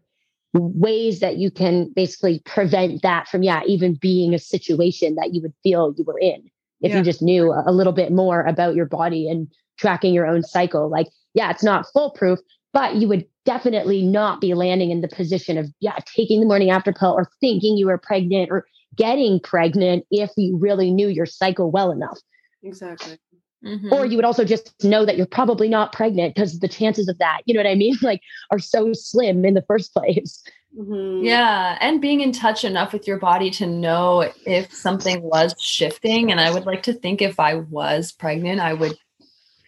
[0.52, 5.40] ways that you can basically prevent that from, yeah, even being a situation that you
[5.42, 6.98] would feel you were in if Yeah.
[6.98, 10.88] you just knew a little bit more about your body and tracking your own cycle.
[10.88, 12.38] Like, yeah, it's not foolproof,
[12.72, 16.70] but you would definitely not be landing in the position of, yeah, taking the morning
[16.70, 21.26] after pill or thinking you were pregnant or getting pregnant if you really knew your
[21.26, 22.18] cycle well enough
[22.62, 23.16] exactly
[23.64, 23.92] Mhm.
[23.92, 27.18] or you would also just know that you're probably not pregnant because the chances of
[27.18, 27.94] that, you know what I mean?
[28.02, 30.42] Like are so slim in the first place.
[30.78, 31.24] Mhm.
[31.24, 36.30] Yeah, and being in touch enough with your body to know if something was shifting.
[36.30, 38.96] And I would like to think if I was pregnant, I would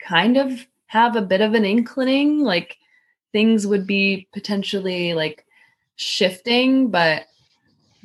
[0.07, 2.77] kind of have a bit of an inclining, like
[3.33, 5.45] things would be potentially like
[5.97, 7.27] shifting, but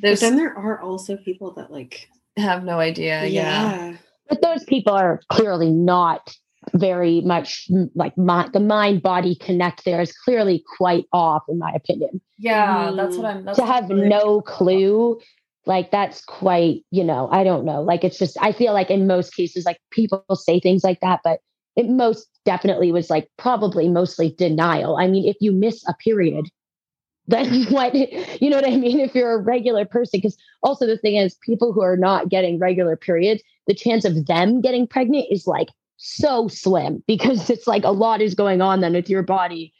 [0.00, 3.26] but then there are also people that like have no idea.
[3.26, 3.96] Yeah.
[4.28, 6.34] But those people are clearly not
[6.74, 11.70] very much like my, the mind body connect there is clearly quite off in my
[11.74, 12.20] opinion.
[12.36, 13.22] Yeah, that's Mhm.
[13.22, 15.18] what I'm that's to have really- no clue
[15.66, 19.06] like that's quite you know i don't know like it's just i feel like in
[19.06, 21.40] most cases like people say things like that but
[21.76, 26.46] it most definitely was like probably mostly denial i mean if you miss a period
[27.28, 27.94] then what
[28.40, 31.34] you know what i mean if you're a regular person because also the thing is
[31.44, 35.68] people who are not getting regular periods the chance of them getting pregnant is like
[35.96, 39.72] so slim because it's like a lot is going on then with your body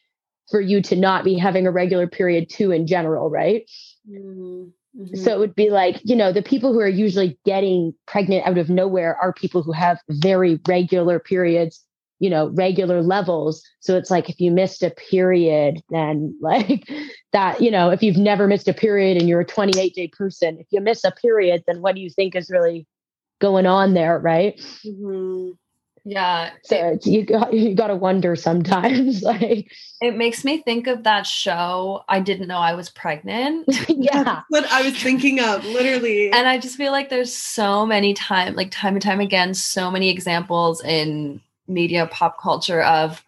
[0.51, 3.69] for you to not be having a regular period too in general right
[4.97, 5.17] Mhm.
[5.17, 8.59] so it would be like, you know, the people who are usually getting pregnant out
[8.59, 11.85] of nowhere are people who have very regular periods,
[12.19, 13.63] you know, regular levels.
[13.81, 16.89] So it's like if you missed a period, then like
[17.33, 20.59] that, you know, if you've never missed a period and you're a 28 day person,
[20.59, 22.87] if you miss a period, then what do you think is really
[23.39, 24.19] going on there?
[24.19, 24.61] Right.
[24.85, 25.57] Mhm.
[26.05, 26.51] Yeah.
[26.63, 29.71] So it's, you got, you got to wonder sometimes like,
[30.01, 32.03] It makes me think of that show.
[32.09, 33.67] I didn't know I was pregnant.
[33.89, 34.23] yeah.
[34.25, 36.31] That's what I was thinking of, literally.
[36.33, 39.91] and I just feel like there's so many time, like time and time again, so
[39.91, 43.23] many examples in media, pop culture of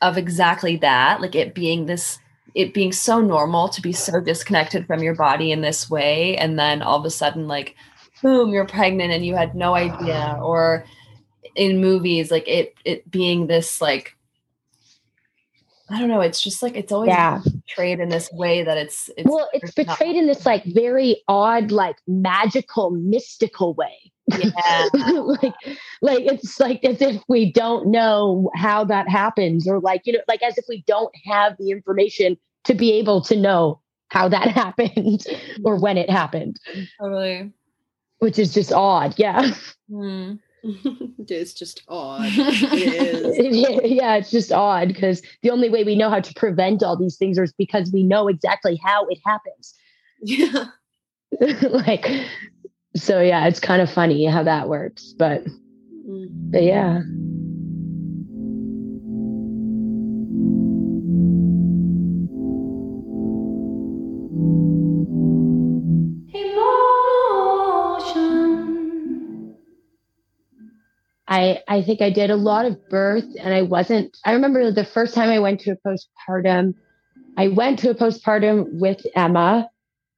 [0.00, 1.20] of exactly that.
[1.20, 2.18] Like it being this,
[2.54, 6.58] it being so normal to be so disconnected from your body in this way, and
[6.58, 7.76] then all of a sudden, like,
[8.22, 10.36] boom, you're pregnant and you had no idea.
[10.38, 10.40] Ah.
[10.40, 10.84] Or
[11.56, 14.16] in movies, like it it being this like.
[15.92, 16.20] I don't know.
[16.20, 17.40] It's just like it's always Yeah.
[17.42, 21.72] portrayed in this way that it's, it's Well, it's portrayed in this like very odd,
[21.72, 24.12] like magical, mystical way.
[24.28, 24.86] Yeah.
[24.94, 25.54] like
[26.00, 30.20] like it's like as if we don't know how that happens or like you know
[30.28, 34.46] like as if we don't have the information to be able to know how that
[34.62, 35.24] happened
[35.64, 36.60] or when it happened
[37.00, 37.50] totally.
[38.20, 39.50] Which is just odd yeah
[39.90, 40.34] Hmm.
[40.62, 42.26] it is just odd.
[42.26, 43.90] It is.
[43.90, 47.16] yeah it's just odd because the only way we know how to prevent all these
[47.16, 49.74] things is because we know exactly how it happens
[50.22, 50.66] Yeah.
[51.70, 52.06] like
[52.94, 55.44] so yeah it's kind of funny how that works but
[56.08, 56.28] Mm.
[56.50, 57.00] but yeah
[71.30, 74.84] I I think I did a lot of birth and I wasn't I remember the
[74.84, 76.74] first time I went to a postpartum
[77.36, 79.70] I went to a postpartum with Emma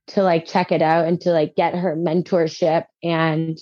[0.08, 2.86] to like check it out and to like get her mentorship.
[3.02, 3.58] And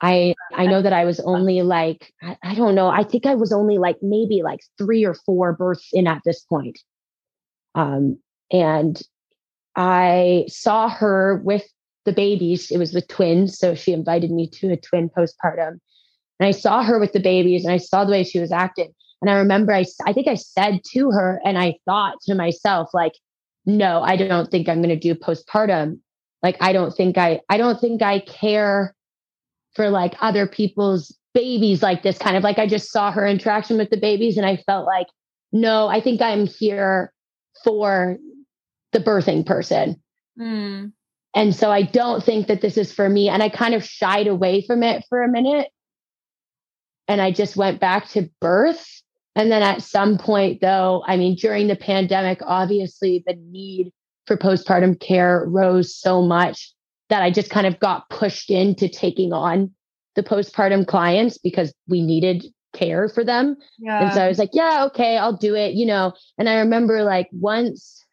[0.00, 3.34] I I know that I was only like I, I don't know I think I
[3.34, 6.78] was only like maybe like 3 or 4 births in at this point.
[7.74, 8.20] Um
[8.52, 9.02] and
[9.74, 11.64] I saw her with
[12.04, 12.70] the babies.
[12.70, 15.80] It was with twins so she invited me to a twin postpartum
[16.40, 18.92] and I saw her with the babies and I saw the way she was acting.
[19.20, 22.88] And I remember I, I think I said to her and I thought to myself,
[22.94, 23.12] like,
[23.66, 26.00] no, I don't think I'm going to do postpartum.
[26.42, 28.94] Like, I don't think I, I don't think I care
[29.76, 33.76] for like other people's babies like this kind of like I just saw her interaction
[33.76, 35.06] with the babies and I felt like,
[35.52, 37.12] no, I think I'm here
[37.62, 38.16] for
[38.92, 40.02] the birthing person.
[40.38, 40.86] Hmm.
[41.34, 43.28] And so I don't think that this is for me.
[43.28, 45.68] And I kind of shied away from it for a minute.
[47.10, 49.02] And I just went back to birth.
[49.34, 53.92] And then at some point, though, I mean, during the pandemic, obviously the need
[54.26, 56.72] for postpartum care rose so much
[57.08, 59.72] that I just kind of got pushed into taking on
[60.14, 63.56] the postpartum clients because we needed care for them.
[63.80, 64.04] Yeah.
[64.04, 66.12] And so I was like, yeah, okay, I'll do it, you know.
[66.38, 68.06] And I remember like once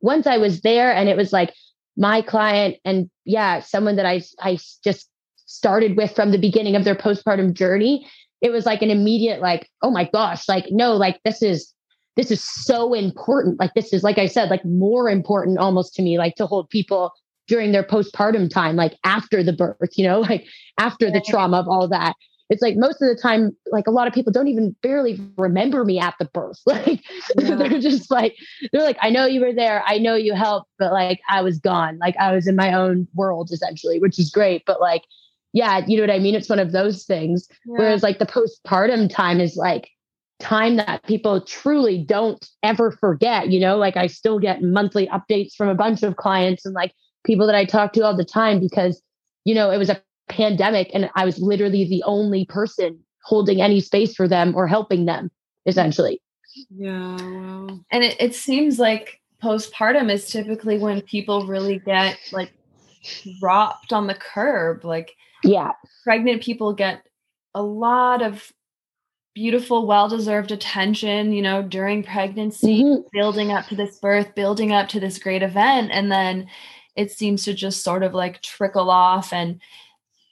[0.00, 1.52] once I was there and it was like
[1.98, 5.10] my client and yeah, someone that I I just
[5.44, 8.06] started with from the beginning of their postpartum journey,
[8.40, 11.72] it was like an immediate like, oh my gosh, like no, like this is
[12.16, 13.60] this is so important.
[13.60, 16.68] Like this is like I said, like more important almost to me like to hold
[16.70, 17.12] people
[17.46, 20.46] during their postpartum time like after the birth, you know, like
[20.78, 22.14] after the trauma of all that
[22.50, 25.84] it's like most of the time like a lot of people don't even barely remember
[25.84, 27.02] me at the birth like
[27.38, 27.54] yeah.
[27.54, 28.36] they're just like
[28.72, 31.58] they're like i know you were there i know you helped but like i was
[31.58, 35.02] gone like i was in my own world essentially which is great but like
[35.52, 37.74] yeah you know what i mean it's one of those things yeah.
[37.78, 39.88] whereas like the postpartum time is like
[40.40, 45.54] time that people truly don't ever forget you know like i still get monthly updates
[45.54, 46.92] from a bunch of clients and like
[47.24, 49.02] people that i talk to all the time because
[49.44, 53.80] you know it was a pandemic and I was literally the only person holding any
[53.80, 55.30] space for them or helping them
[55.66, 56.20] essentially.
[56.70, 57.16] Yeah.
[57.16, 57.80] Wow.
[57.90, 62.52] And it, it seems like postpartum is typically when people really get like
[63.40, 64.84] dropped on the curb.
[64.84, 65.12] Like,
[65.44, 65.72] yeah,
[66.04, 67.06] pregnant people get
[67.54, 68.52] a lot of
[69.34, 73.02] beautiful, well deserved attention, you know, during pregnancy, mm-hmm.
[73.12, 75.90] building up to this birth, building up to this great event.
[75.92, 76.48] And then
[76.96, 79.60] it seems to just sort of like trickle off and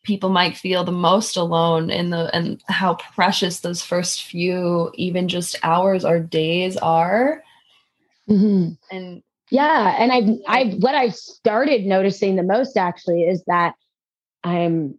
[0.02, 5.28] people might feel the most alone in the and how precious those first few even
[5.28, 7.42] just hours or days are
[8.28, 8.70] mm-hmm.
[8.96, 13.74] and yeah and i've i've what i've started noticing the most actually is that
[14.47, 14.99] i'm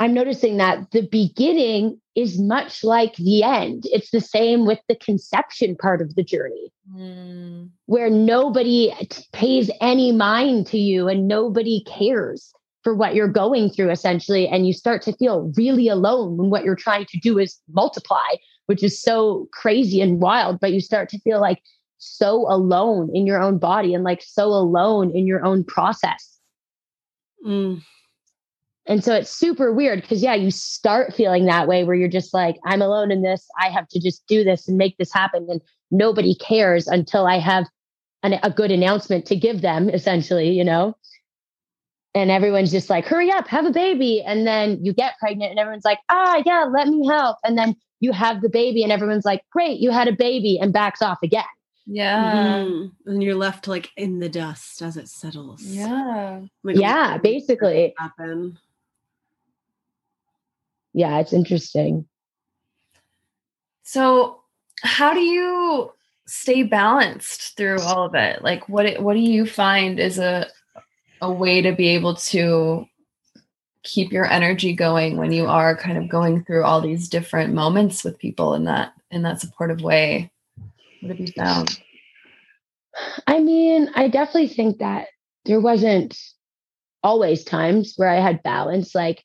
[0.00, 4.96] i'm noticing that the beginning is much like the end it's the same with the
[4.96, 7.68] conception part of the journey mm.
[7.86, 8.92] where nobody
[9.32, 12.52] pays any mind to you and nobody cares
[12.82, 16.64] for what you're going through essentially and you start to feel really alone when what
[16.64, 18.34] you're trying to do is multiply
[18.66, 21.62] which is so crazy and wild but you start to feel like
[21.98, 26.36] so alone in your own body and like so alone in your own process
[27.46, 27.80] mm.
[28.86, 32.34] And so it's super weird because yeah you start feeling that way where you're just
[32.34, 35.46] like i'm alone in this i have to just do this and make this happen
[35.48, 35.60] and
[35.90, 37.66] nobody cares until i have
[38.22, 40.94] an, a good announcement to give them essentially you know
[42.14, 44.22] and everyone's just like, hurry up, have a baby.
[44.22, 47.38] And then you get pregnant and everyone's like, ah, yeah, let me help.
[47.44, 50.72] And then you have the baby and everyone's like, great, you had a baby and
[50.72, 51.44] backs off again.
[51.86, 52.64] Yeah.
[52.64, 53.10] Mm-hmm.
[53.10, 55.62] And you're left like in the dust as it settles.
[55.62, 56.42] Yeah.
[56.62, 57.94] Like, yeah, basically.
[57.98, 58.58] Happen.
[60.92, 62.06] Yeah, it's interesting.
[63.82, 64.40] So,
[64.82, 65.92] how do you
[66.26, 68.42] stay balanced through all of it?
[68.42, 70.46] Like what what do you find is a
[71.20, 72.86] a way to be able to
[73.84, 78.04] keep your energy going when you are kind of going through all these different moments
[78.04, 80.30] with people in that in that supportive way
[81.00, 81.80] what have you found
[83.26, 85.08] i mean i definitely think that
[85.46, 86.16] there wasn't
[87.02, 89.24] always times where i had balance like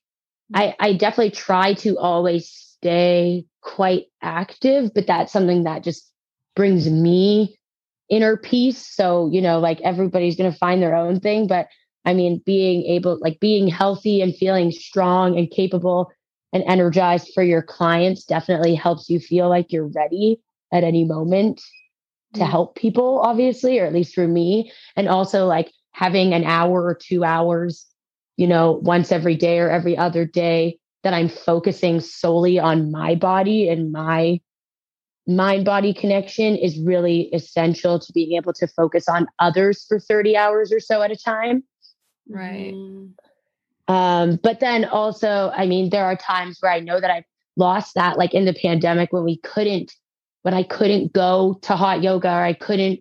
[0.54, 6.12] i i definitely try to always stay quite active but that's something that just
[6.56, 7.58] brings me
[8.10, 11.68] inner peace so you know like everybody's going to find their own thing but
[12.08, 16.10] I mean, being able, like being healthy and feeling strong and capable
[16.54, 20.40] and energized for your clients definitely helps you feel like you're ready
[20.72, 21.62] at any moment
[22.36, 22.50] to mm.
[22.50, 24.72] help people, obviously, or at least for me.
[24.96, 27.86] And also, like having an hour or two hours,
[28.38, 33.16] you know, once every day or every other day that I'm focusing solely on my
[33.16, 34.40] body and my
[35.28, 40.38] mind body connection is really essential to being able to focus on others for 30
[40.38, 41.64] hours or so at a time.
[42.30, 42.74] Right.
[42.74, 43.94] Mm-hmm.
[43.94, 47.24] Um, but then also, I mean, there are times where I know that I've
[47.56, 49.94] lost that, like in the pandemic when we couldn't,
[50.42, 53.00] when I couldn't go to hot yoga or I couldn't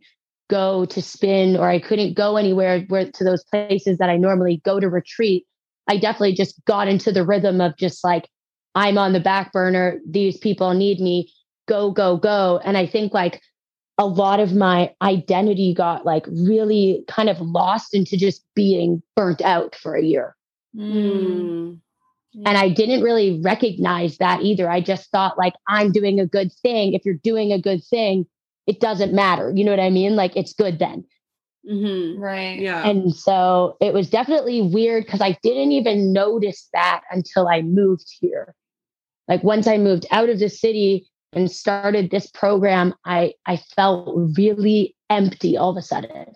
[0.48, 4.60] go to spin or I couldn't go anywhere where to those places that I normally
[4.64, 5.44] go to retreat.
[5.88, 8.28] I definitely just got into the rhythm of just like,
[8.74, 9.98] I'm on the back burner.
[10.08, 11.32] These people need me.
[11.66, 12.60] Go, go, go.
[12.64, 13.40] And I think like
[13.98, 19.40] a lot of my identity got like really kind of lost into just being burnt
[19.40, 20.36] out for a year.
[20.76, 21.80] Mm.
[22.44, 24.70] And I didn't really recognize that either.
[24.70, 26.92] I just thought like I'm doing a good thing.
[26.92, 28.26] If you're doing a good thing,
[28.66, 29.52] it doesn't matter.
[29.54, 30.16] You know what I mean?
[30.16, 31.04] Like it's good then.
[31.68, 32.20] Mm-hmm.
[32.20, 32.58] Right.
[32.60, 32.86] Yeah.
[32.86, 38.06] And so it was definitely weird because I didn't even notice that until I moved
[38.20, 38.54] here.
[39.28, 44.12] Like once I moved out of the city and started this program, I I felt
[44.36, 46.26] really empty all of a sudden.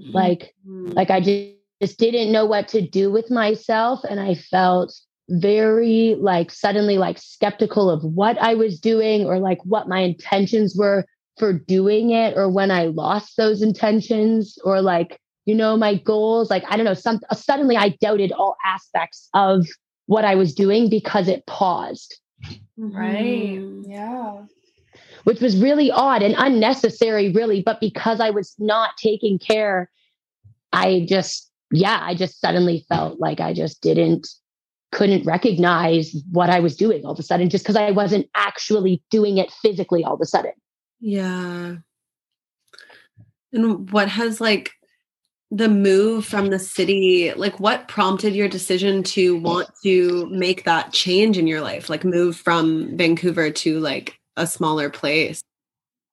[0.00, 0.12] Mm-hmm.
[0.12, 4.94] Like like I just, just didn't know what to do with myself and I felt
[5.30, 10.76] very like suddenly like skeptical of what I was doing or like what my intentions
[10.76, 11.06] were
[11.38, 16.50] for doing it or when I lost those intentions or like you know my goals
[16.50, 19.66] like I don't know some suddenly I doubted all aspects of
[20.06, 22.18] what I was doing because it paused
[22.76, 23.58] Right.
[23.60, 23.84] Mhm.
[23.86, 24.42] Yeah.
[25.24, 29.90] which was really odd and unnecessary really but because I was not taking care
[30.72, 34.28] I just yeah I just suddenly felt like I just didn't
[34.90, 39.02] couldn't recognize what I was doing all of a sudden just because I wasn't actually
[39.10, 40.52] doing it physically all of a sudden
[41.02, 41.76] Yeah.
[43.52, 44.70] And what has like
[45.50, 50.92] the move from the city, like what prompted your decision to want to make that
[50.92, 51.90] change in your life?
[51.90, 55.42] Like move from Vancouver to like a smaller place?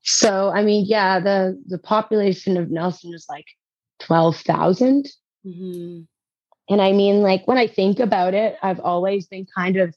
[0.02, 3.46] So I mean, yeah, the the population of Nelson is like
[4.00, 5.08] twelve thousand,
[5.46, 6.08] Mhm.
[6.70, 9.94] and I mean, like when I think about it, I've always been kind of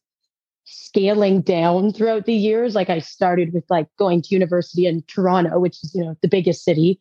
[0.65, 2.75] scaling down throughout the years.
[2.75, 6.29] Like I started with like going to university in Toronto, which is you know the
[6.29, 7.01] biggest city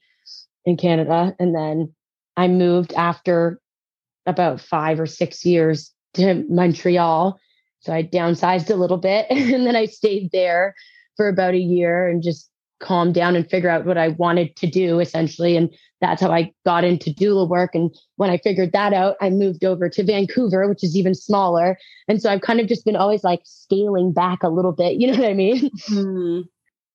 [0.66, 1.94] in Canada, and then
[2.38, 3.60] I moved after
[4.26, 7.40] about five or six years to Montreal.
[7.80, 10.76] So I downsized a little bit, and then I stayed there
[11.18, 12.51] for about a year and just
[12.82, 15.56] calm down and figure out what I wanted to do essentially.
[15.56, 17.76] And that's how I got into doula work.
[17.76, 21.78] And when I figured that out, I moved over to Vancouver, which is even smaller.
[22.08, 25.00] And so I've kind of just been always like scaling back a little bit.
[25.00, 25.70] You know what I mean?
[25.90, 26.44] Mhm.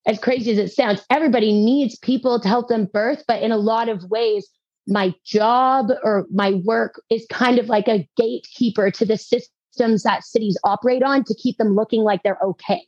[0.07, 3.25] As crazy as it sounds, everybody needs people to help them birth.
[3.27, 4.49] But in a lot of ways,
[4.87, 10.25] my job or my work is kind of like a gatekeeper to the systems that
[10.25, 12.83] cities operate on to keep them looking like they're okay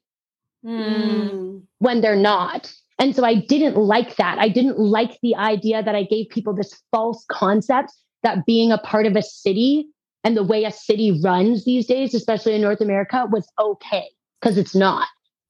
[0.65, 1.31] Mm.
[1.31, 1.63] Mm.
[1.79, 2.73] when they're not.
[2.99, 4.39] And so I didn't like that.
[4.39, 7.93] I didn't like the idea that I gave people this false concept
[8.23, 9.87] that being a part of a city
[10.25, 14.09] and the way a city runs these days, especially in North America, was okay
[14.41, 15.07] because it's not.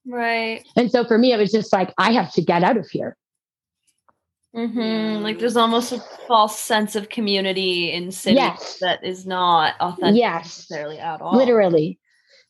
[0.07, 0.67] Right.
[0.77, 3.17] And so for me, it was just like, I have to get out of here.
[4.55, 5.23] Mm-hmm.
[5.23, 8.79] Like there's almost a false sense of community in cities Yes.
[8.81, 10.45] that is not authentic Yes.
[10.45, 11.37] necessarily at all.
[11.37, 11.99] Literally.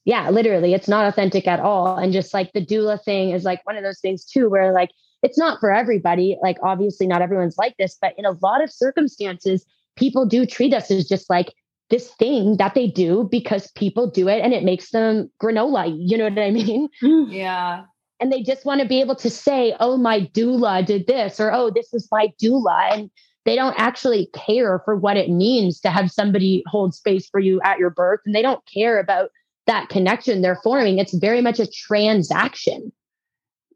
[0.08, 0.72] Yeah, literally.
[0.72, 1.98] It's not authentic at all.
[1.98, 4.88] And just like the doula thing is like one of those things too, where like
[5.22, 6.38] it's not for everybody.
[6.42, 10.72] Like obviously not everyone's like this, but in a lot of circumstances, people do treat
[10.72, 11.52] us as just like
[11.90, 15.94] this thing that they do because people do it and it makes them granola.
[15.94, 16.88] You know what I mean?
[17.02, 17.30] Mm.
[17.30, 17.84] Yeah.
[18.18, 21.52] And they just want to be able to say, oh, my doula did this, or
[21.52, 22.94] oh, this is my doula.
[22.94, 23.10] And
[23.44, 27.60] they don't actually care for what it means to have somebody hold space for you
[27.62, 28.20] at your birth.
[28.24, 29.28] And they don't care about
[29.68, 30.98] that connection they're forming.
[30.98, 32.90] It's very much a transaction.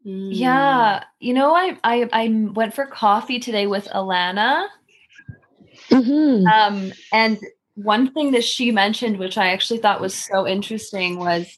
[0.05, 0.29] Mm.
[0.31, 1.03] Yeah.
[1.19, 4.67] You know, I I I went for coffee today with Alana.
[5.89, 6.45] Mhm.
[6.51, 7.39] Um, and
[7.75, 11.57] one thing that she mentioned, which I actually thought was so interesting, was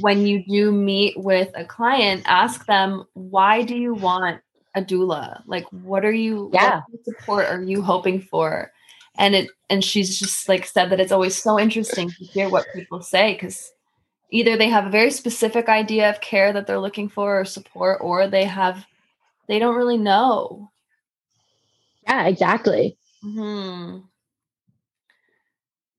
[0.00, 4.40] when you do meet with a client, ask them, why do you want
[4.74, 5.42] a doula?
[5.46, 6.80] Like, what are you, what Yeah.
[7.04, 8.70] support are you hoping for?
[9.18, 12.66] And it, and she's just like said that it's always so interesting to hear what
[12.74, 13.72] people say because
[14.30, 17.98] either they have a very specific idea of care that they're looking for or support,
[18.00, 18.86] or they have,
[19.48, 20.70] they don't really know.
[22.04, 22.96] Yeah, exactly.
[23.22, 23.98] Hmm.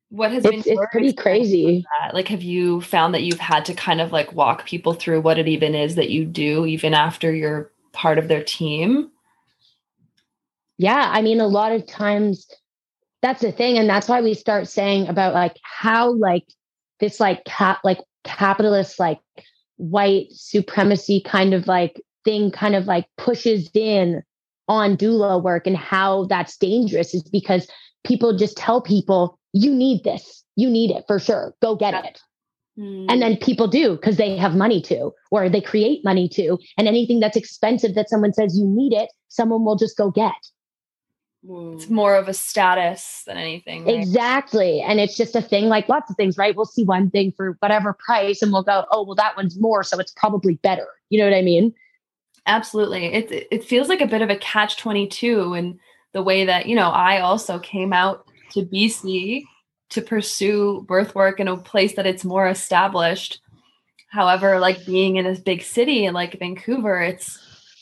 [0.10, 1.86] What has been It's, it's pretty crazy.
[2.14, 5.38] Like, have you found that you've had to kind of like walk people through what
[5.38, 9.10] it even is that you do, even after you're part of their team?
[10.78, 12.46] Yeah, I mean, a lot of times
[13.22, 16.46] that's the thing, and that's why we start saying about like how like
[17.00, 19.20] this like cap like capitalist like
[19.78, 24.22] white supremacy kind of like thing kind of like pushes in
[24.68, 27.68] on doula work and how that's dangerous is because
[28.06, 30.44] people just tell people you need this.
[30.56, 31.54] You need it for sure.
[31.62, 32.22] Go get it.
[32.80, 33.08] Mm.
[33.10, 36.88] and then people do because they have money to or they create money to and
[36.88, 40.32] anything that's expensive that someone says you need it someone will just go get
[41.44, 43.86] It's more of a status than anything.
[43.86, 43.96] right?
[43.96, 44.82] Exactly.
[44.82, 46.56] And it's just a thing like lots of things, right?
[46.56, 49.84] We'll see one thing for whatever price and we'll go, oh, well, that one's more.
[49.84, 50.88] So it's probably better.
[51.10, 51.74] You know what I mean?
[52.46, 53.06] Absolutely.
[53.06, 55.80] It it feels like a bit of a catch 22 in
[56.14, 59.44] the way that, you know, I also came out to BC
[59.90, 63.42] to pursue birth work in a place that it's more established.
[64.12, 67.40] However, like being in a big city like Vancouver, it's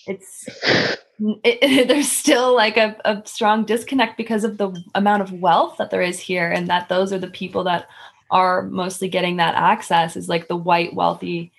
[0.08, 0.48] it's
[1.20, 5.78] it, it- there's still like a, a strong disconnect because of the amount of wealth
[5.78, 7.88] that there is here and that those are the people that
[8.32, 11.52] are mostly getting that access is like the white wealthy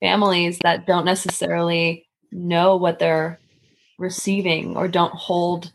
[0.00, 3.38] families that don't necessarily know what they're
[3.98, 5.70] receiving or don't hold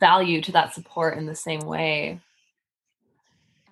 [0.00, 2.20] value to that support in the same way.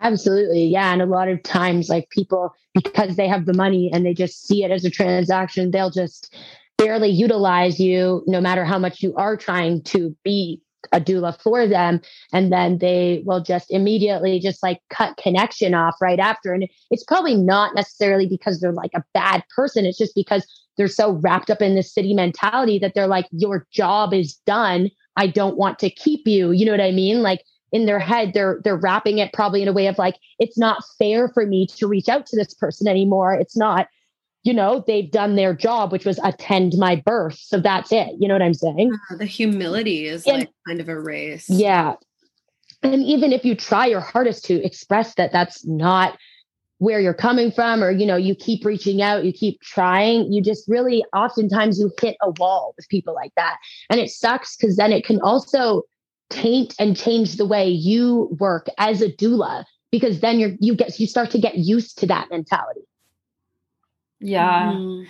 [0.00, 0.66] Absolutely.
[0.66, 0.92] Yeah.
[0.92, 4.46] And a lot of times, like people, because they have the money and they just
[4.46, 6.34] see it as a transaction, they'll just
[6.84, 10.60] barely utilize you no matter how much you are trying to be
[10.92, 12.00] a doula for them.
[12.32, 16.52] And then they will just immediately just like cut connection off right after.
[16.52, 19.86] And it's probably not necessarily because they're like a bad person.
[19.86, 23.66] It's just because they're so wrapped up in this city mentality that they're like your
[23.72, 24.90] job is done.
[25.16, 26.52] I don't want to keep you.
[26.52, 27.22] You know what i mean?
[27.22, 30.58] Like in their head they're they're wrapping it probably in a way of like it's
[30.58, 33.34] not fair for me to reach out to this person anymore.
[33.34, 33.86] It's not
[34.44, 37.38] you know, they've done their job, which was attend my birth.
[37.38, 38.08] So that's it.
[38.18, 38.92] You know what I'm saying?
[39.10, 41.48] Uh, the humility is and, like kind of a race.
[41.48, 41.94] Yeah.
[42.82, 46.18] And even if you try your hardest to express that that's not
[46.78, 50.42] where you're coming from, or, you know, you keep reaching out, you keep trying, you
[50.42, 53.58] just really oftentimes you hit a wall with people like that.
[53.88, 55.82] And it sucks because then it can also
[56.30, 60.98] taint and change the way you work as a doula because then you're you get
[60.98, 62.80] you start to get used to that mentality
[64.22, 64.72] yeah.
[64.72, 65.08] Mm-hmm.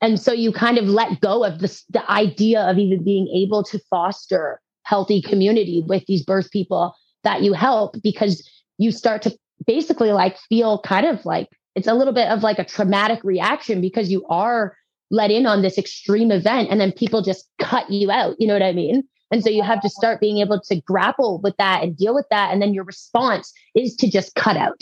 [0.00, 3.64] And so you kind of let go of this, the idea of even being able
[3.64, 6.94] to foster healthy community with these birth people
[7.24, 9.36] that you help because you start to
[9.66, 13.80] basically like feel kind of like it's a little bit of like a traumatic reaction
[13.80, 14.76] because you are
[15.10, 18.36] let in on this extreme event and then people just cut you out.
[18.38, 19.02] You know what I mean?
[19.30, 22.26] And so you have to start being able to grapple with that and deal with
[22.30, 22.52] that.
[22.52, 24.80] And then your response is to just cut out.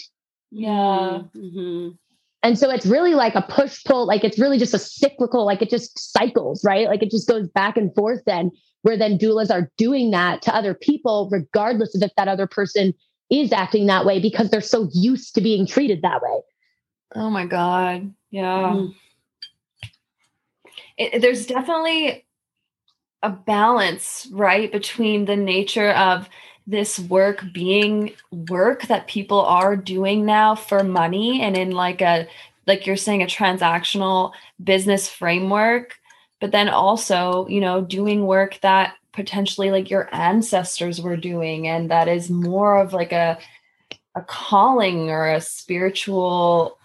[0.51, 1.23] Yeah.
[1.35, 1.91] Mm-hmm.
[2.43, 5.62] And so it's really like a push pull, like it's really just a cyclical, like
[5.62, 6.87] it just cycles, right?
[6.87, 8.51] Like it just goes back and forth then,
[8.82, 12.95] where then doulas are doing that to other people, regardless of if that other person
[13.30, 16.41] is acting that way because they're so used to being treated that way.
[17.14, 18.12] Oh my God.
[18.30, 18.74] Yeah.
[18.74, 18.95] Mm.
[20.99, 22.26] It, there's definitely
[23.22, 26.28] a balance, right, between the nature of
[26.67, 32.27] this work being work that people are doing now for money and in like a
[32.67, 35.99] like you're saying a transactional business framework
[36.41, 41.91] but then also you know doing work that potentially like your ancestors were doing and
[41.91, 43.39] that is more of like a
[44.14, 46.79] a calling or a spiritual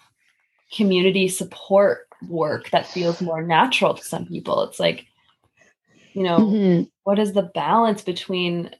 [0.72, 5.06] community support work that feels more natural to some people it's like
[6.12, 6.82] you know mm-hmm.
[7.02, 8.70] what is the balance between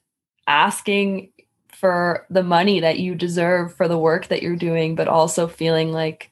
[0.46, 1.32] asking
[1.72, 5.92] for the money that you deserve for the work that you're doing, but also feeling
[5.92, 6.30] like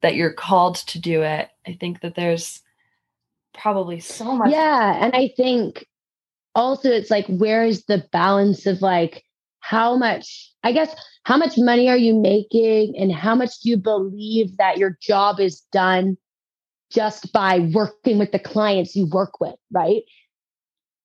[0.00, 1.48] that you're called to do it.
[1.66, 2.60] I think that there's
[3.54, 4.50] probably so much.
[4.50, 4.98] Yeah.
[5.00, 5.86] And I think
[6.54, 9.24] also it's like, where is the balance of like,
[9.60, 13.76] how much, I guess, how much money are you making and how much do you
[13.76, 16.16] believe that your job is done
[16.90, 20.02] just by working with the clients you work with, right?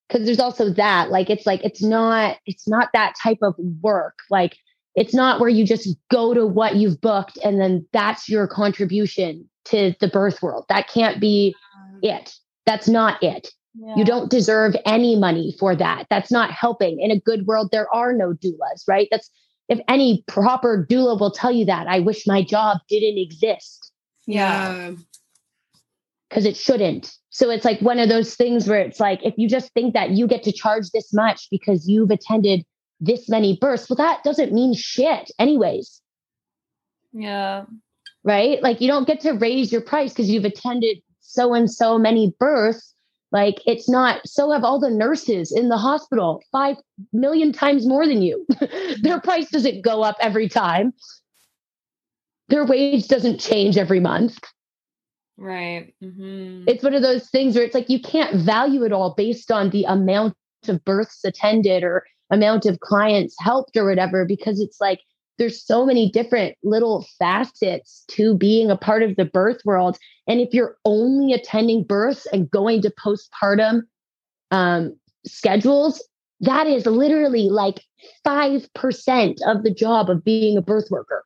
[0.08, 4.18] Because there's also that like it's like it's not it's not that type of work
[4.30, 4.56] like
[4.98, 9.48] it's not where you just go to what you've booked and then that's your contribution
[9.64, 10.64] to the birth world.
[10.68, 11.54] That can't be
[12.02, 12.34] it.
[12.66, 13.48] That's not it.
[13.74, 13.94] Yeah.
[13.94, 16.06] you don't deserve any money for that.
[16.10, 17.00] That's not helping.
[17.00, 19.06] In a good world there are no doulas right?
[19.10, 19.30] That's
[19.68, 23.92] if any proper doula will tell you that i wish my job didn't exist.
[24.26, 24.92] Yeah.
[26.28, 29.48] Because it shouldn't so it's like one of those things where it's like, if you
[29.48, 32.66] just think that you get to charge this much because you've attended
[32.98, 36.02] this many births, well, that doesn't mean shit, anyways.
[37.12, 37.66] Yeah.
[38.24, 38.60] Right?
[38.60, 42.34] Like you don't get to raise your price because you've attended so and so many
[42.40, 42.92] births.
[43.30, 46.74] Like it's not, so have all the nurses in the hospital, five
[47.12, 48.44] million times more than you.
[49.02, 50.92] Their price doesn't go up every time.
[52.48, 54.40] Their wage doesn't change every month.
[55.38, 55.94] Right.
[56.02, 56.64] Mm-hmm.
[56.66, 59.70] It's one of those things where it's like you can't value it all based on
[59.70, 60.34] the amount
[60.66, 65.00] of births attended or amount of clients helped or whatever, because it's like
[65.38, 69.96] there's so many different little facets to being a part of the birth world.
[70.26, 73.82] And if you're only attending births and going to postpartum
[74.50, 76.04] um, schedules,
[76.40, 77.80] that is literally like
[78.26, 81.24] 5% of the job of being a birth worker.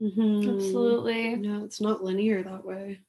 [0.00, 0.56] Mm-hmm.
[0.56, 1.36] Absolutely.
[1.36, 3.00] No, it's not linear that way.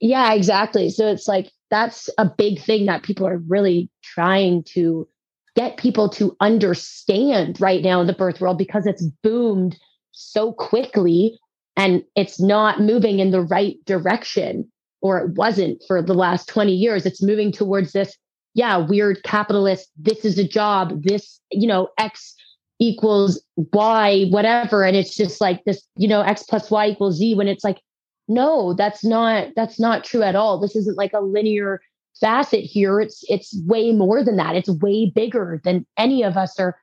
[0.00, 0.90] Yeah, exactly.
[0.90, 5.08] So it's like that's a big thing that people are really trying to
[5.56, 9.76] get people to understand right now in the birth world because it's boomed
[10.12, 11.38] so quickly
[11.76, 14.70] and it's not moving in the right direction
[15.00, 18.16] or it wasn't for the last 20 years it's moving towards this
[18.54, 22.34] yeah weird capitalist this is a job this you know x
[22.80, 23.42] equals
[23.72, 27.48] y whatever and it's just like this you know x plus y equals z when
[27.48, 27.80] it's like
[28.28, 30.58] no, that's not that's not true at all.
[30.58, 31.80] This isn't like a linear
[32.20, 33.00] facet here.
[33.00, 34.56] It's it's way more than that.
[34.56, 36.78] It's way bigger than any of us or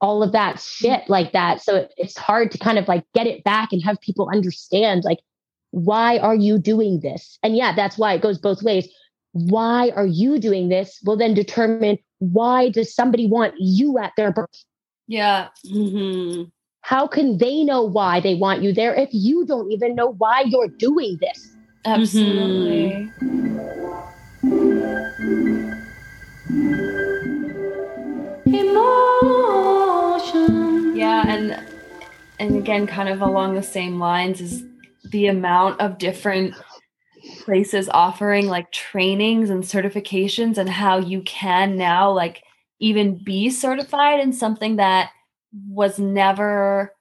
[0.00, 1.62] all of that shit like that.
[1.62, 5.04] So it, it's hard to kind of like get it back and have people understand
[5.04, 5.18] like
[5.70, 7.38] why are you doing this?
[7.42, 8.88] And yeah, that's why it goes both ways.
[9.32, 11.00] Why are you doing this?
[11.04, 14.64] Will then determine why does somebody want you at their birth?
[15.06, 15.48] Yeah.
[15.66, 16.44] Mm-hmm.
[16.86, 20.44] How can they know why they want you there if you don't even know why
[20.46, 21.56] you're doing this?
[21.84, 23.10] Absolutely.
[23.20, 23.66] Mm-hmm.
[28.54, 29.96] Emotion.
[30.96, 31.60] Yeah, and
[32.38, 34.62] and again, kind of along the same lines is
[35.10, 36.54] the amount of different
[37.40, 42.44] places offering like trainings and certifications and how you can now like
[42.78, 45.10] even be certified in something that
[45.68, 46.92] was never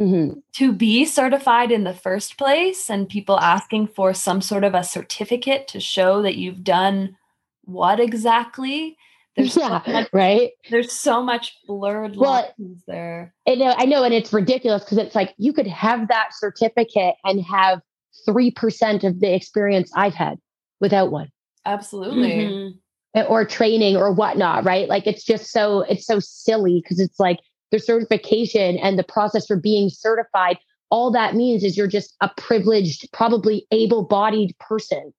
[0.00, 0.42] Mhm.
[0.54, 4.84] to be certified in the first place and people asking for some sort of a
[4.84, 7.16] certificate to show that you've done
[7.62, 8.96] what exactly
[9.36, 10.50] there's so Yeah, much, right.
[10.70, 14.98] there's so much blurred Well, lines there And uh, I know, and it's ridiculous because
[14.98, 17.80] it's like you could have that certificate and have
[18.26, 20.38] three percent of the experience I've had
[20.80, 21.30] without one,
[21.64, 22.68] absolutely Mm-hmm.
[23.28, 24.64] Or training or whatnot.
[24.64, 24.88] Right?
[24.88, 27.40] Like it's just so it's so silly because it's like
[27.72, 30.58] the certification and the process for being certified.
[30.90, 35.12] All that means is you're just a privileged, probably able-bodied person.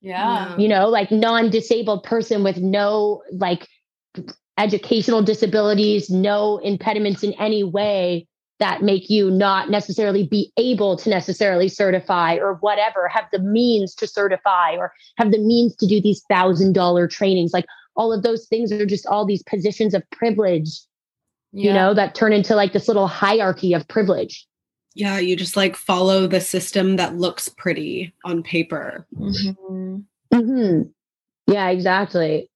[0.00, 3.68] yeah You know, like non-disabled person with no like
[4.56, 8.26] educational disabilities, no impediments in any way
[8.62, 13.92] that make you not necessarily be able to necessarily certify or whatever, have the means
[13.92, 17.52] to certify or have the means to do these thousand dollar trainings.
[17.52, 20.78] Like all of those things are just all these positions of privilege,
[21.50, 24.46] you know, that turn into like this little hierarchy of privilege.
[24.94, 29.08] Yeah, you just like follow the system that looks pretty on paper.
[29.18, 30.04] Mhm.
[30.32, 30.82] hmm
[31.48, 32.48] Yeah, exactly.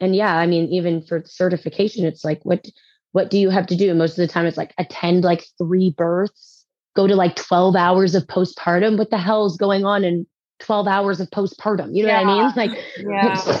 [0.00, 2.66] And yeah, I mean, even for certification, it's like, what
[3.12, 3.94] what do you have to do?
[3.94, 6.64] Most of the time, it's like attend like three births,
[6.96, 8.98] go to like twelve hours of postpartum.
[8.98, 10.26] What the hell is going on in
[10.58, 11.94] twelve hours of postpartum?
[11.94, 12.52] You know what I mean?
[12.56, 13.60] Like, yeah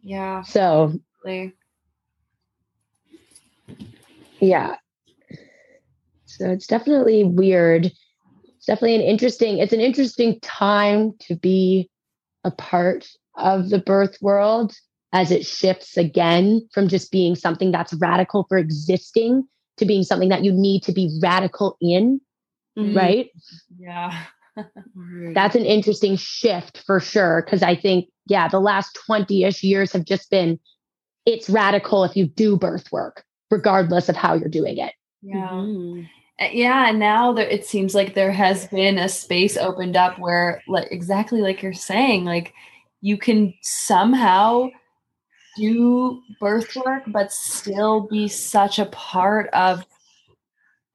[0.02, 1.54] yeah so absolutely.
[4.40, 4.76] yeah.
[6.26, 7.92] So it's definitely weird.
[8.56, 9.58] It's definitely an interesting.
[9.58, 11.90] It's an interesting time to be
[12.42, 14.74] a part of the birth world
[15.14, 19.44] as it shifts again from just being something that's radical for existing
[19.78, 22.20] to being something that you need to be radical in,
[22.76, 22.94] Mhm.
[22.94, 23.30] right?
[23.78, 24.24] yeah
[25.34, 27.42] That's an interesting shift for sure.
[27.42, 30.58] Cause I think, yeah, the last 20 ish years have just been
[31.26, 34.92] it's radical if you do birth work, regardless of how you're doing it.
[35.22, 36.08] yeah Mhm.
[36.40, 40.18] Uh, yeah and now there, it seems like there has been a space opened up
[40.18, 42.52] where like exactly like you're saying like
[43.00, 44.68] you can somehow
[45.56, 49.84] do birth work but still be such a part of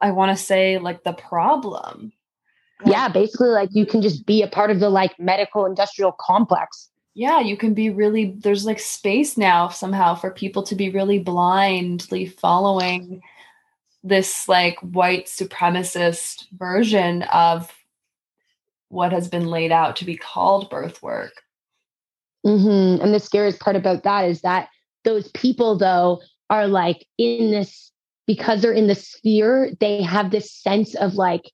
[0.02, 2.12] i want to say like the problem
[2.84, 6.12] Like, yeah, basically, like you can just be a part of the like medical industrial
[6.14, 6.90] complex.
[7.14, 11.20] yeah you can be really there's like space now somehow for people to be really
[11.20, 13.22] blindly following
[14.04, 17.70] this like white supremacist version of
[18.88, 21.34] what has been laid out to be called birth work
[22.44, 24.70] hmm And the scariest part about that is that
[25.04, 27.92] those people, though, are like in this
[28.28, 31.52] because they're in the sphere, they have this sense of like,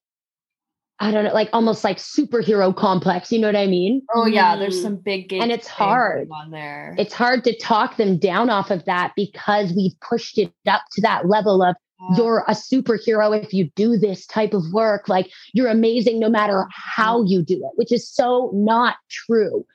[0.99, 3.31] I don't know, like almost like superhero complex.
[3.31, 4.01] You know what I mean?
[4.15, 4.81] oh yeah there's Mm.
[4.81, 6.29] some big And it's hard.
[6.31, 10.51] on there It's hard to talk them down off of that because we've pushed it
[10.67, 12.17] up to that level of Yeah.
[12.17, 15.07] you're a superhero if you do this type of work.
[15.09, 19.65] Like you're amazing no matter how you do it, which is so not true.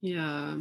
[0.00, 0.56] Yeah.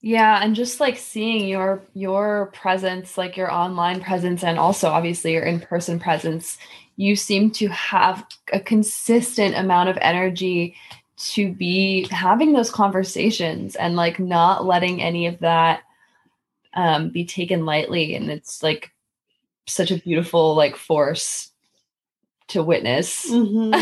[0.00, 5.32] Yeah, and just like seeing your your presence, like your online presence and also obviously
[5.32, 6.56] your in-person presence,
[6.96, 10.76] you seem to have a consistent amount of energy
[11.16, 15.82] to be having those conversations and like not letting any of that
[16.74, 18.92] um be taken lightly and it's like
[19.66, 21.50] such a beautiful like force
[22.46, 23.72] to witness Mhm.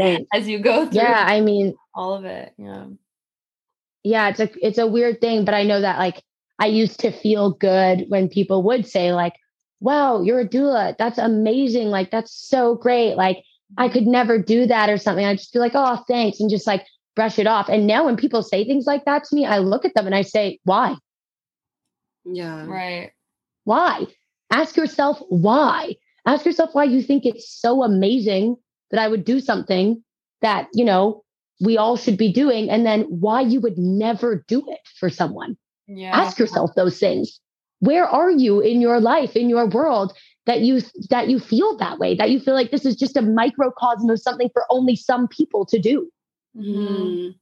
[0.00, 2.52] Oh, as you go through yeah, I mean, all of it.
[2.56, 2.86] Yeah.
[4.04, 6.22] Yeah, it's a it's a weird thing, but I know that like
[6.58, 9.34] I used to feel good when people would say like,
[9.80, 10.96] "Wow, you're a doula.
[10.98, 11.88] That's amazing.
[11.88, 13.16] Like that's so great.
[13.16, 13.44] Like
[13.76, 16.66] I could never do that or something." I just feel like, "Oh, thanks," and just
[16.66, 16.86] like
[17.16, 17.68] brush it off.
[17.68, 20.14] And now when people say things like that to me, I look at them and
[20.14, 20.96] I say, "Why?
[22.24, 22.66] yeah.
[22.66, 23.12] Right.
[23.64, 24.06] Why?
[24.50, 25.96] Ask yourself why.
[26.26, 28.56] Ask yourself why you think it's so amazing
[28.90, 30.02] that I would do something
[30.40, 31.24] that, you know,
[31.60, 35.56] we all should be doing and then why you would never do it for someone.
[35.86, 36.14] Yeah.
[36.14, 37.40] Ask yourself those things.
[37.80, 40.12] Where are you in your life, in your world
[40.46, 43.22] that you that you feel that way, that you feel like this is just a
[43.22, 46.10] microcosm of something for only some people to do?
[46.56, 47.34] Mhm.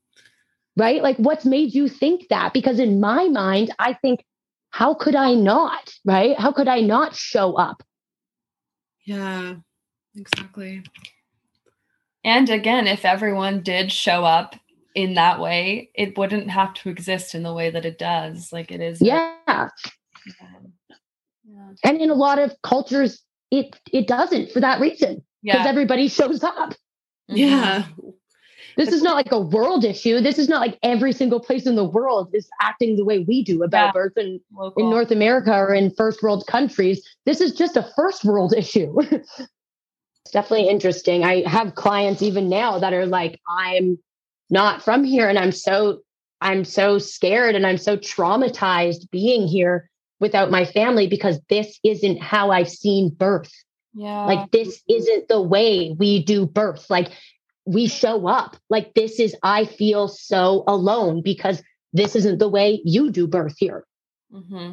[0.77, 1.03] Right?
[1.03, 2.53] Like what's made you think that?
[2.53, 4.25] Because in my mind, I think
[4.71, 6.39] how could I not, right?
[6.39, 7.83] How could I not show up?
[9.07, 9.57] Yeah,
[10.17, 10.83] exactly.
[12.27, 14.57] And again, if everyone did show up
[14.97, 18.53] in that way, it wouldn't have to exist in the way that it does.
[18.53, 19.01] Like it is.
[19.01, 19.35] a- Yeah.
[19.47, 19.69] yeah.
[21.85, 25.23] And in a lot of cultures, it it doesn't for that reason.
[25.43, 25.69] Because Yeah.
[25.69, 26.75] everybody shows up.
[27.31, 27.37] Mhm.
[27.37, 27.85] Yeah.
[28.77, 30.21] This is not like a world issue.
[30.21, 33.43] This is not like every single place in the world is acting the way we
[33.43, 33.93] do about Yeah.
[33.93, 34.83] birth in, Local.
[34.83, 37.03] in North America or in first world countries.
[37.25, 38.95] This is just a first world issue.
[40.27, 41.23] It's definitely interesting.
[41.23, 43.97] I have clients even now that are like, I'm
[44.51, 46.01] not from here and I'm so
[46.41, 52.21] I'm so scared and I'm so traumatized being here without my family because this isn't
[52.21, 53.53] how I've seen birth.
[53.95, 54.27] yeah.
[54.27, 56.91] Like this isn't the way we do birth.
[56.91, 57.13] Like
[57.65, 58.57] we show up.
[58.69, 61.63] Like this is I feel so alone because
[61.93, 63.87] this isn't the way you do birth here.
[64.33, 64.73] hmm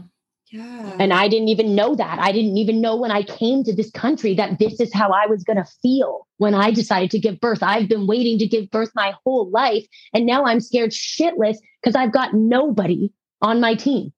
[0.53, 0.97] Yeah.
[0.99, 2.19] And I didn't even know that.
[2.19, 5.25] I didn't even know when I came to this country that this is how I
[5.25, 7.63] was going to feel when I decided to give birth.
[7.63, 9.83] I've been waiting to give birth my whole life.
[10.13, 14.13] And now I'm scared shitless because I've got nobody on my team.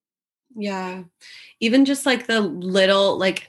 [0.57, 1.03] Yeah.
[1.61, 3.47] Even just like the little, like,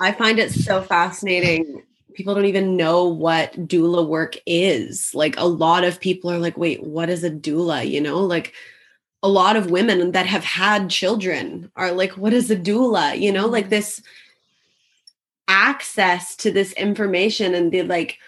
[0.00, 1.82] I find it so fascinating.
[2.14, 5.12] People don't even know what doula work is.
[5.12, 7.88] Like, a lot of people are like, wait, what is a doula?
[7.88, 8.54] You know, like,
[9.22, 13.18] a lot of women that have had children are like, what is a doula?
[13.18, 13.70] You know, like mm-hmm.
[13.70, 14.02] this
[15.48, 18.18] access to this information and the like,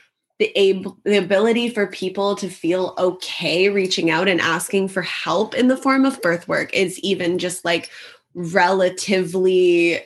[0.42, 5.54] the able the ability for people to feel okay reaching out and asking for help
[5.54, 7.90] in the form of birth work is even just like
[8.34, 10.00] relatively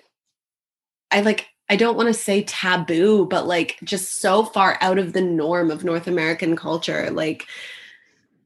[1.10, 5.14] I like I don't want to say taboo but like just so far out of
[5.14, 7.46] the norm of North American culture like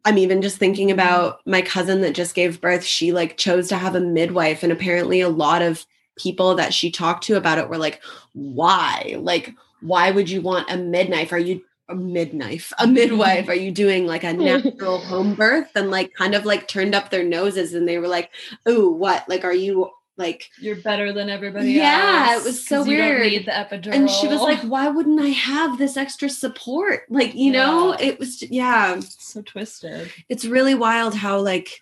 [0.05, 2.85] I'm even just thinking about my cousin that just gave birth.
[2.85, 5.85] She like chose to have a midwife and apparently a lot of
[6.17, 9.17] people that she talked to about it were like why?
[9.19, 13.49] Like why would you want a midwife are you a midwife a midwife?
[13.49, 15.71] Are you doing like a natural home birth?
[15.75, 18.31] And like kind of like turned up their noses and they were like
[18.67, 19.29] oh what?
[19.29, 19.91] Like are you
[20.21, 21.83] like You're better than everybody else.
[21.83, 22.45] Yeah, else.
[22.45, 23.33] it was so 'cause you don't weird.
[23.33, 23.95] need the epidural.
[23.95, 28.19] and she was like why wouldn't i have this extra support like you know it
[28.21, 30.09] was yeah so twisted.
[30.29, 31.81] it's really wild how like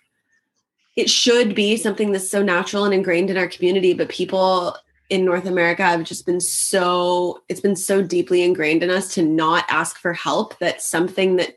[0.95, 4.75] it should be something that's so natural and ingrained in our community but people
[5.09, 9.21] in north america have just been so it's been so deeply ingrained in us to
[9.23, 11.55] not ask for help that something that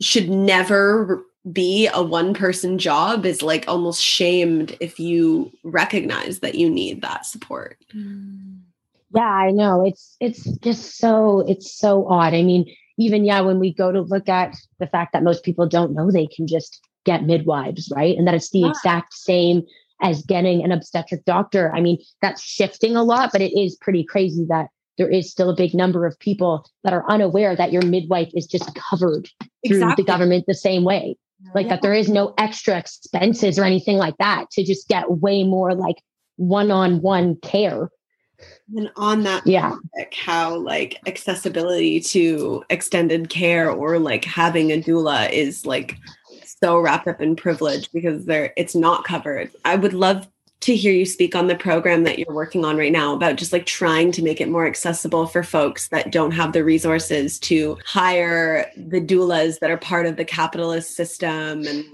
[0.00, 6.54] should never be a one person job is like almost shamed if you recognize that
[6.54, 8.58] you need that support mm.
[9.14, 9.84] Yeah, I know.
[9.84, 12.32] It's it's just so it's so odd.
[12.34, 12.64] I mean,
[12.98, 16.10] even yeah, when we go to look at the fact that most people don't know
[16.10, 18.16] they can just get midwives, right?
[18.16, 18.70] And that it's the Yeah.
[18.70, 19.62] exact same
[20.00, 21.72] as getting an obstetric doctor.
[21.74, 24.68] I mean, that's shifting a lot, but it is pretty crazy that
[24.98, 28.46] there is still a big number of people that are unaware that your midwife is
[28.46, 29.28] just covered
[29.66, 31.16] through the government the same way.
[31.54, 35.44] Like that there is no extra expenses or anything like that to just get way
[35.44, 35.96] more like
[36.36, 37.90] one-on-one care.
[38.76, 39.70] and on that Yeah.
[39.70, 45.96] topic, how like accessibility to extended care or like having a doula is like
[46.60, 49.50] so wrapped up in privilege because there it's not covered.
[49.64, 50.26] I would love
[50.62, 53.52] to hear you speak on the program that you're working on right now about just
[53.52, 57.76] like trying to make it more accessible for folks that don't have the resources to
[57.84, 61.84] hire the doulas that are part of the capitalist system and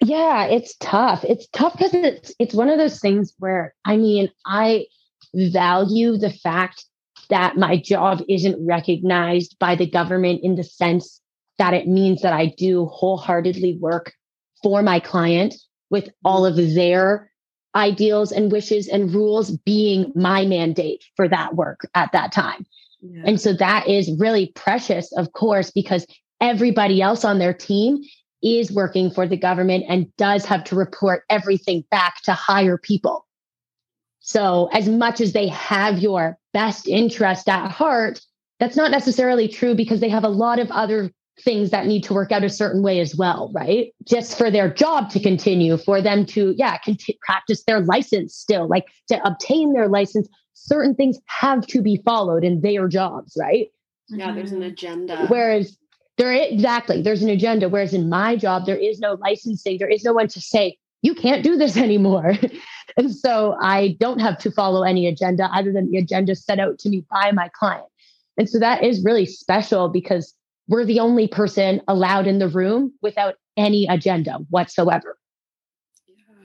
[0.00, 1.24] Yeah, it's tough.
[1.24, 4.86] It's tough because it's it's one of those things where I mean, I
[5.34, 6.84] value the fact
[7.28, 11.20] that my job isn't recognized by the government in the sense
[11.58, 14.12] that it means that I do wholeheartedly work
[14.62, 15.54] for my client
[15.90, 16.58] with all mm-hmm.
[16.58, 17.30] of their
[17.76, 22.66] ideals and wishes and rules being my mandate for that work at that time.
[23.00, 23.22] yeah.
[23.26, 26.06] And so that is really precious, of course, because
[26.40, 28.02] everybody else on their team
[28.42, 33.26] is working for the government and does have to report everything back to higher people.
[34.20, 38.20] So, as much as they have your best interest at heart,
[38.58, 42.14] that's not necessarily true because they have a lot of other things that need to
[42.14, 43.92] work out a certain way as well, right?
[44.04, 48.66] Just for their job to continue, for them to, yeah, conti- practice their license still,
[48.68, 53.68] like to obtain their license, certain things have to be followed in their jobs, right?
[54.08, 55.26] Yeah, there's an agenda.
[55.28, 55.76] Whereas
[56.16, 57.68] there exactly there's an agenda.
[57.68, 59.78] Whereas in my job, there is no licensing.
[59.78, 62.34] There is no one to say you can't do this anymore.
[62.96, 66.78] and so I don't have to follow any agenda other than the agenda set out
[66.80, 67.86] to me by my client.
[68.38, 70.34] And so that is really special because
[70.68, 75.16] we're the only person allowed in the room without any agenda whatsoever.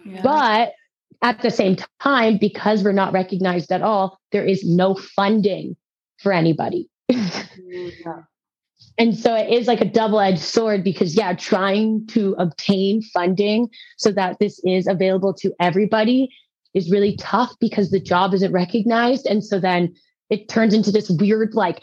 [0.06, 0.22] Yeah.
[0.22, 0.74] But
[1.22, 5.76] at the same time, because we're not recognized at all, there is no funding
[6.20, 6.90] for anybody.
[7.12, 8.26] Mm.
[8.98, 13.70] And so it is like a double edged sword because, yeah, trying to obtain funding
[13.98, 16.30] so that this is available to everybody
[16.74, 19.26] is really tough because the job isn't recognized.
[19.26, 19.94] And so then
[20.30, 21.82] it turns into this weird, like,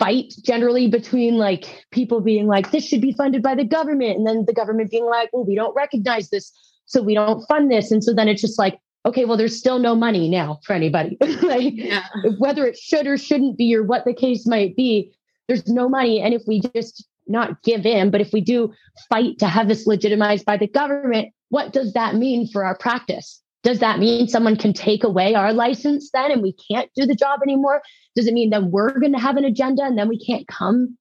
[0.00, 4.16] fight generally between like people being like, this should be funded by the government.
[4.18, 6.50] And then the government being like, well, we don't recognize this.
[6.86, 7.92] So we don't fund this.
[7.92, 11.16] And so then it's just like, okay, well, there's still no money now for anybody.
[11.42, 12.02] like, Yeah.
[12.38, 15.12] whether it should or shouldn't be or what the case might be
[15.50, 18.72] there's no money and if we just not give in but if we do
[19.08, 23.42] fight to have this legitimized by the government what does that mean for our practice
[23.64, 27.16] does that mean someone can take away our license then and we can't do the
[27.16, 27.82] job anymore
[28.16, 30.96] does it mean then we're going to have an agenda and then we can't come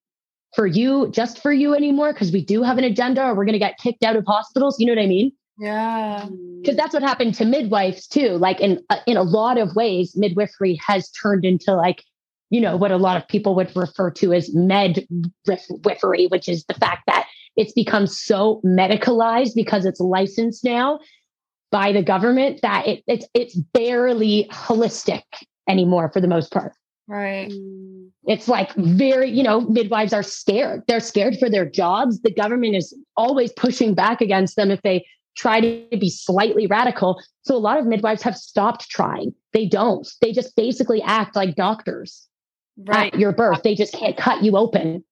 [0.55, 2.14] for you just for you anymore?
[2.14, 4.80] Because we do have an agenda or we're going to get kicked out of hospitals
[4.80, 5.32] you know what i mean?
[5.60, 6.26] Yeah.
[6.62, 10.16] because that's what happened to midwives too like in uh, in a lot of ways
[10.16, 12.01] midwifery has turned into like
[12.49, 15.05] you know what a lot of people would refer to as med
[15.45, 20.97] midwifery which is the fact that it's become so medicalized because it's licensed now
[21.72, 25.24] by the government that it, it's it's barely holistic
[25.68, 26.74] anymore for the most part
[27.10, 27.49] Right.
[27.49, 28.12] Mm.
[28.28, 30.84] it's like very you know midwives are scared.
[30.88, 32.22] They're scared for their jobs.
[32.22, 35.05] The government is always pushing back against them if they
[35.36, 37.20] try to be slightly radical.
[37.41, 39.34] So a lot of midwives have stopped trying.
[39.53, 40.07] They don't.
[40.22, 42.28] They just basically act like doctors
[42.86, 43.14] Right.
[43.14, 43.64] at your birth.
[43.64, 45.03] They just can't cut you open.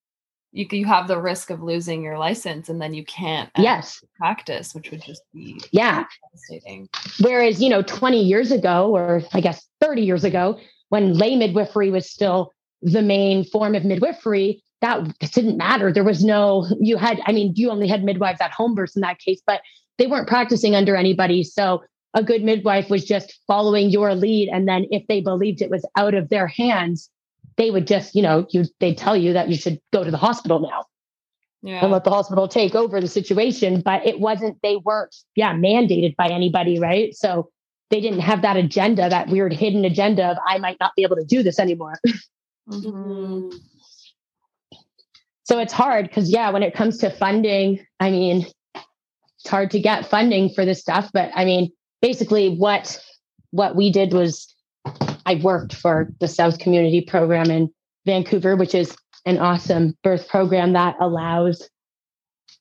[0.54, 4.02] You you have the risk of losing your license, and then you can't yes.
[4.18, 6.06] practice, which would just be yeah.
[6.32, 6.88] devastating.
[7.20, 10.58] Whereas, you know, 20 years ago, or I guess 30 years ago,
[10.90, 15.92] when lay midwifery was still the main form of midwifery, that didn't matter.
[15.92, 19.02] There was no, you had, I mean, you only had midwives at home births in
[19.02, 19.62] that case, but
[19.98, 21.44] they weren't practicing under anybody.
[21.44, 21.84] So
[22.14, 24.50] a good midwife was just following your lead.
[24.50, 27.10] And then if they believed it was out of their hands,
[27.58, 30.18] they would just, you know, you they'd tell you that you should go to the
[30.18, 30.86] hospital now
[31.64, 31.82] Yeah.
[31.82, 33.82] and let the hospital take over the situation.
[33.82, 37.16] But it wasn't, they weren't, yeah, mandated by anybody, right?
[37.16, 37.50] So
[37.90, 41.16] they didn't have that agenda, that weird hidden agenda of I might not be able
[41.16, 41.96] to do this anymore.
[42.70, 42.84] Mhm.
[42.84, 43.54] Mm.
[45.46, 49.80] So it's hard because yeah, when it comes to funding, I mean, it's hard to
[49.80, 51.10] get funding for this stuff.
[51.14, 51.72] But I mean,
[52.02, 53.02] basically what
[53.52, 54.54] what we did was
[55.26, 57.70] I worked for the South Community Program in
[58.06, 61.70] Vancouver, which is an awesome birth program that allows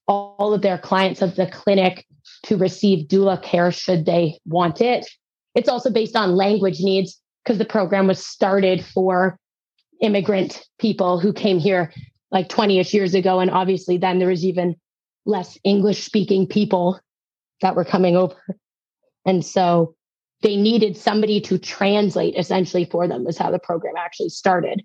[0.07, 2.07] all of their clients of the clinic
[2.45, 5.07] to receive doula care should they want it.
[5.55, 9.39] It's also based on language needs because the program was started for
[10.03, 11.93] immigrant people who came here
[12.30, 14.76] like 20ish years ago and obviously then there was even
[15.24, 17.01] less english speaking people
[17.62, 18.37] that were coming over.
[19.24, 19.95] And so
[20.43, 24.82] they needed somebody to translate essentially for them is how the program actually started.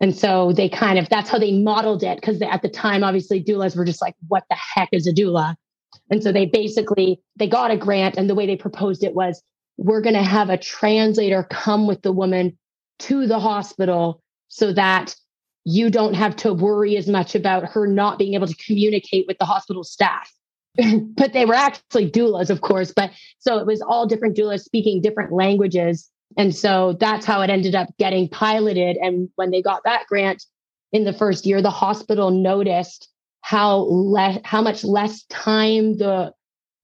[0.00, 3.42] And so they kind of that's how they modeled it because at the time obviously
[3.42, 5.54] doulas were just like what the heck is a doula
[6.10, 9.42] and so they basically they got a grant and the way they proposed it was
[9.76, 12.56] we're going to have a translator come with the woman
[13.00, 15.14] to the hospital so that
[15.64, 19.38] you don't have to worry as much about her not being able to communicate with
[19.38, 20.30] the hospital staff.
[21.16, 22.92] but they were actually doulas, of course.
[22.94, 26.10] But so it was all different doulas speaking different languages.
[26.36, 28.96] And so that's how it ended up getting piloted.
[28.96, 30.44] And when they got that grant
[30.92, 33.08] in the first year, the hospital noticed
[33.44, 36.32] how less how much less time the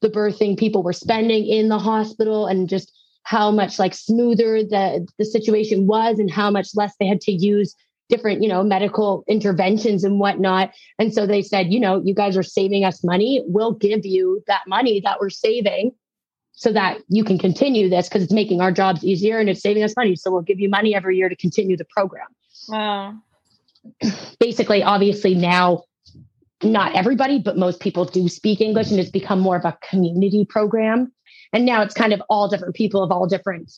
[0.03, 2.93] the birthing people were spending in the hospital and just
[3.23, 7.33] how much like smoother the the situation was and how much less they had to
[7.33, 7.75] use
[8.11, 10.71] different you know medical interventions and whatnot.
[10.99, 13.43] And so they said you know you guys are saving us money.
[13.47, 15.93] We'll give you that money that we're saving
[16.53, 19.83] so that you can continue this because it's making our jobs easier and it's saving
[19.83, 20.15] us money.
[20.15, 22.29] So we'll give you money every year to continue the program.
[22.69, 23.15] Wow.
[24.39, 25.85] basically obviously now
[26.63, 30.45] not everybody but most people do speak english and it's become more of a community
[30.45, 31.13] program.
[31.53, 33.73] And now it's kind of all different people of all different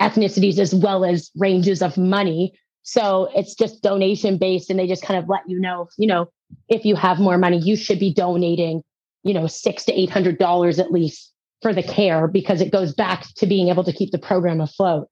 [0.00, 2.52] ethnicities as well as ranges of money.
[2.82, 6.28] So it's just donation based and they just kind of let you know you know
[6.68, 8.82] if you have more money you should be donating
[9.22, 11.32] you know six to eight hundred dollars at least
[11.62, 15.08] for the care because it goes back to being able to keep the program afloat.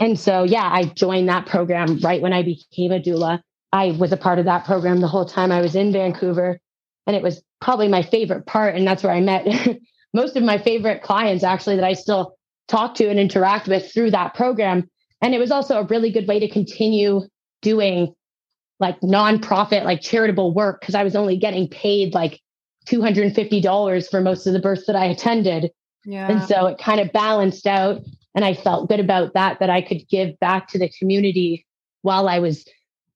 [0.00, 3.40] And so yeah i joined that program right when i became a doula
[3.74, 6.60] I was a part of that program the whole time I was in Vancouver.
[7.08, 8.76] And it was probably my favorite part.
[8.76, 9.46] And that's where I met
[10.14, 12.36] most of my favorite clients, actually, that I still
[12.68, 14.88] talk to and interact with through that program.
[15.20, 17.22] And it was also a really good way to continue
[17.62, 18.14] doing
[18.78, 22.40] like nonprofit, like charitable work, because I was only getting paid like
[22.86, 25.72] $250 for most of the births that I attended.
[26.04, 26.30] Yeah.
[26.30, 28.02] And so it kind of balanced out.
[28.36, 31.66] And I felt good about that, that I could give back to the community
[32.02, 32.64] while I was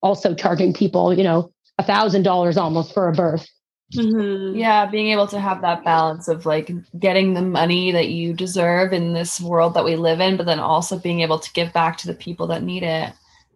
[0.03, 3.49] also charging people, you know, a thousand dollars almost for a birth.
[3.95, 4.59] Mhm.
[4.59, 8.93] Yeah, being able to have that balance of like getting the money that you deserve
[8.93, 11.97] in this world that we live in, but then also being able to give back
[11.99, 13.13] to the people that need it.
[13.13, 13.15] I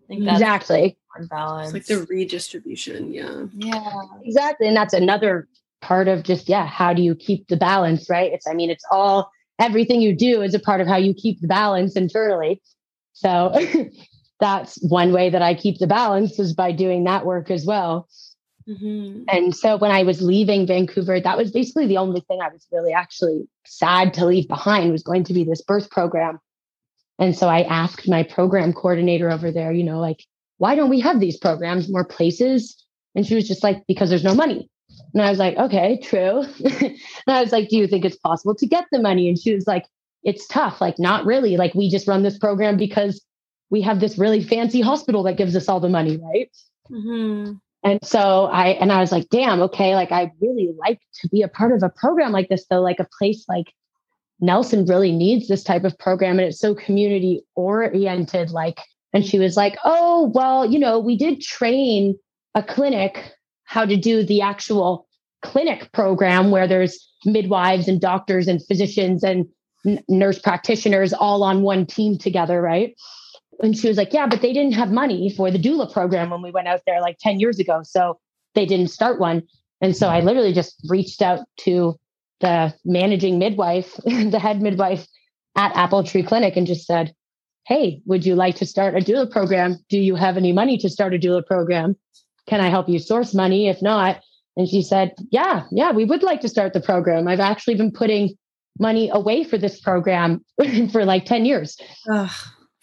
[0.08, 0.96] think that's Exactly.
[1.28, 1.74] balance.
[1.74, 3.12] It's like the redistribution.
[3.12, 3.44] Yeah.
[3.54, 3.92] yeah.
[4.24, 4.66] Exactly.
[4.68, 5.48] And that's another
[5.82, 8.32] part of just, yeah, how do you keep the balance, right?
[8.32, 11.40] It's, I mean, it's all, everything you do is a part of how you keep
[11.40, 12.62] the balance internally.
[13.12, 13.52] So
[14.42, 18.08] that's one way that I keep the balance is by doing that work as well.
[18.68, 19.24] Mhm.
[19.28, 22.66] And so when I was leaving Vancouver, that was basically the only thing I was
[22.72, 26.40] really actually sad to leave behind was going to be this birth program.
[27.18, 30.24] And so I asked my program coordinator over there, you know, like,
[30.58, 32.76] why don't we have these programs more places?
[33.14, 34.68] And she was just like, because there's no money.
[35.14, 36.42] And I was like, okay, true.
[36.64, 36.96] and
[37.28, 39.28] I was like, do you think it's possible to get the money?
[39.28, 39.84] And she was like,
[40.24, 40.80] it's tough.
[40.80, 41.56] Like, not really.
[41.56, 43.24] Like, we just run this program because
[43.72, 46.50] we have this really fancy hospital that gives us all the money, right?
[46.90, 47.58] Mhm.
[47.82, 51.40] And so I and I was like, damn, okay, like I really like to be
[51.42, 53.72] a part of a program like this, though, like a place like
[54.40, 58.50] Nelson really needs this type of program and it's so community oriented.
[58.50, 58.78] Like,
[59.14, 62.18] and she was like, Oh, well, you know, we did train
[62.54, 63.32] a clinic
[63.64, 65.08] how to do the actual
[65.40, 69.46] clinic program where there's midwives and doctors and physicians and
[69.86, 72.94] n- nurse practitioners all on one team together, right?
[73.60, 76.42] And she was like, Yeah, but they didn't have money for the doula program when
[76.42, 77.82] we went out there like 10 years ago.
[77.84, 78.18] So
[78.54, 79.42] they didn't start one.
[79.80, 80.26] And so I mm-hmm.
[80.26, 81.98] literally just reached out to
[82.40, 85.06] the managing midwife, the head midwife
[85.56, 87.14] at Apple Tree Clinic, and just said,
[87.66, 89.76] Hey, would you like to start a doula program?
[89.88, 91.96] Do you have any money to start a doula program?
[92.48, 93.68] Can I help you source money?
[93.68, 94.20] If not,
[94.56, 97.28] and she said, Yeah, yeah, we would like to start the program.
[97.28, 98.36] I've actually been putting
[98.78, 100.44] money away for this program
[100.92, 101.76] for like 10 years.
[102.12, 102.30] Ugh.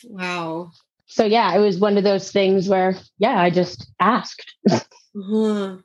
[0.06, 0.72] Wow.
[1.08, 4.54] So yeah, it was one of those things where, yeah, I just asked.
[4.72, 5.78] Uh-huh.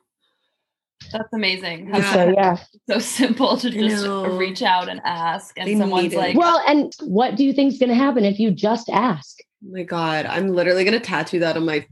[1.11, 1.89] That's amazing.
[1.89, 2.13] Yeah.
[2.13, 2.57] So yeah.
[2.89, 4.07] so simple to just
[4.37, 5.57] reach out and ask.
[5.57, 8.51] And They someone's like, Well, and what do you think's going to happen if you
[8.51, 9.37] just ask?
[9.65, 10.25] Oh my God.
[10.25, 11.85] I'm literally gonna tattoo that on my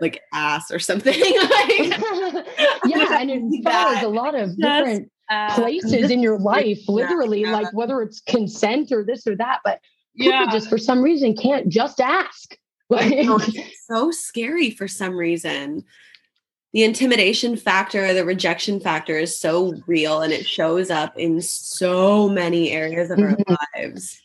[0.00, 1.18] like ass or something.
[1.20, 1.68] like
[2.86, 4.84] yeah, and it Need follows a lot of Yes.
[4.84, 7.52] different uh, places in your life, Yeah, literally, yeah.
[7.52, 9.60] like whether it's consent or this or that.
[9.64, 9.80] But
[10.16, 10.50] people yeah.
[10.50, 12.56] just for some reason can't just ask.
[12.92, 15.84] I know, it's so scary for some reason.
[16.72, 22.28] The intimidation factor, the rejection factor is so real and it shows up in so
[22.28, 23.54] many areas of our mm-hmm.
[23.76, 24.20] lives.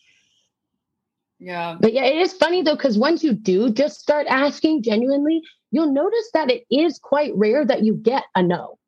[1.38, 1.78] yeah.
[1.80, 5.94] but yeah, it is funny though, because once you do just start asking genuinely, you'll
[5.94, 8.79] notice that it is quite rare that you get a no.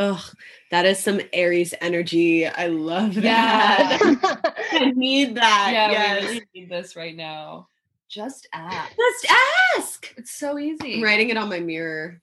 [0.00, 0.34] Ugh,
[0.70, 2.46] that is some Aries energy.
[2.46, 3.98] I love that.
[4.72, 5.70] I need that.
[5.72, 6.22] Yeah, yes.
[6.22, 7.68] we really need this right now.
[8.08, 8.96] Just ask.
[8.96, 9.26] Just
[9.76, 10.14] ask.
[10.16, 10.96] It's so easy.
[10.96, 12.22] I'm writing it on my mirror.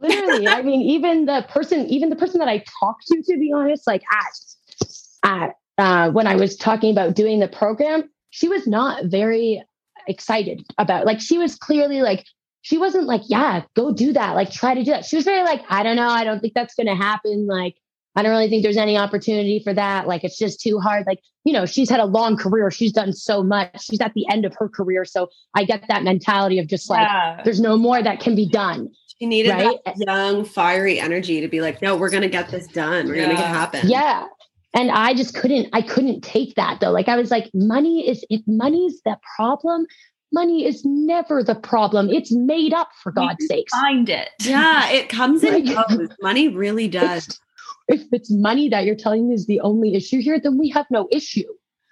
[0.00, 3.52] Literally, I mean, even the person, even the person that I talked to, to be
[3.52, 8.66] honest, like at, at uh, when I was talking about doing the program, she was
[8.66, 9.62] not very
[10.08, 11.04] excited about.
[11.04, 12.24] Like, she was clearly like,
[12.62, 14.34] she wasn't like, yeah, go do that.
[14.34, 15.04] Like, try to do that.
[15.04, 17.46] She was very like, I don't know, I don't think that's going to happen.
[17.46, 17.76] Like,
[18.16, 20.06] I don't really think there's any opportunity for that.
[20.06, 21.06] Like, it's just too hard.
[21.06, 22.70] Like, you know, she's had a long career.
[22.70, 23.84] She's done so much.
[23.84, 25.04] She's at the end of her career.
[25.04, 27.40] So I get that mentality of just like, yeah.
[27.44, 28.90] there's no more that can be done.
[29.18, 29.78] She needed Right?
[29.84, 33.06] that young, fiery energy to be like, no, we're gonna get this done.
[33.06, 33.88] We're gonna make it happen.
[33.88, 34.26] Yeah.
[34.72, 36.90] And I just couldn't, I couldn't take that though.
[36.90, 39.86] Like I was like, money is, if money's the problem,
[40.32, 42.08] money is never the problem.
[42.10, 43.66] It's made up for God's sake.
[43.70, 44.28] Find it.
[44.42, 46.08] Yeah, it comes and Like- goes.
[46.22, 47.40] Money really does.
[47.88, 50.86] If it's money that you're telling me is the only issue here, then we have
[50.90, 51.42] no issue.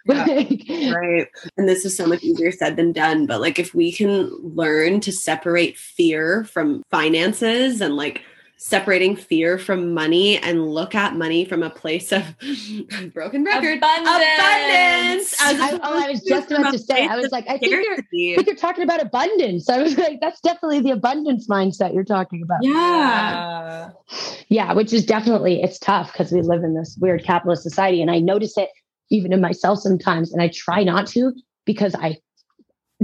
[0.06, 0.24] Yeah.
[0.94, 1.28] Right.
[1.58, 3.26] And this is so much easier said than done.
[3.26, 8.22] But like if we can learn to separate fear from finances and like
[8.60, 12.24] separating fear from money and look at money from a place of
[13.14, 14.18] broken record Abundance.
[14.18, 17.72] abundance as I, oh, I was just about to say, I was like, I think
[17.72, 19.70] you're, I think you're talking about abundance.
[19.70, 22.58] I was like, that's definitely the abundance mindset you're talking about.
[22.62, 23.90] yeah.
[24.48, 28.10] Yeah, which is definitely it's tough because we live in this weird capitalist society, and
[28.10, 28.70] I notice it
[29.10, 31.32] even in myself sometimes, and I try not to
[31.64, 32.16] because I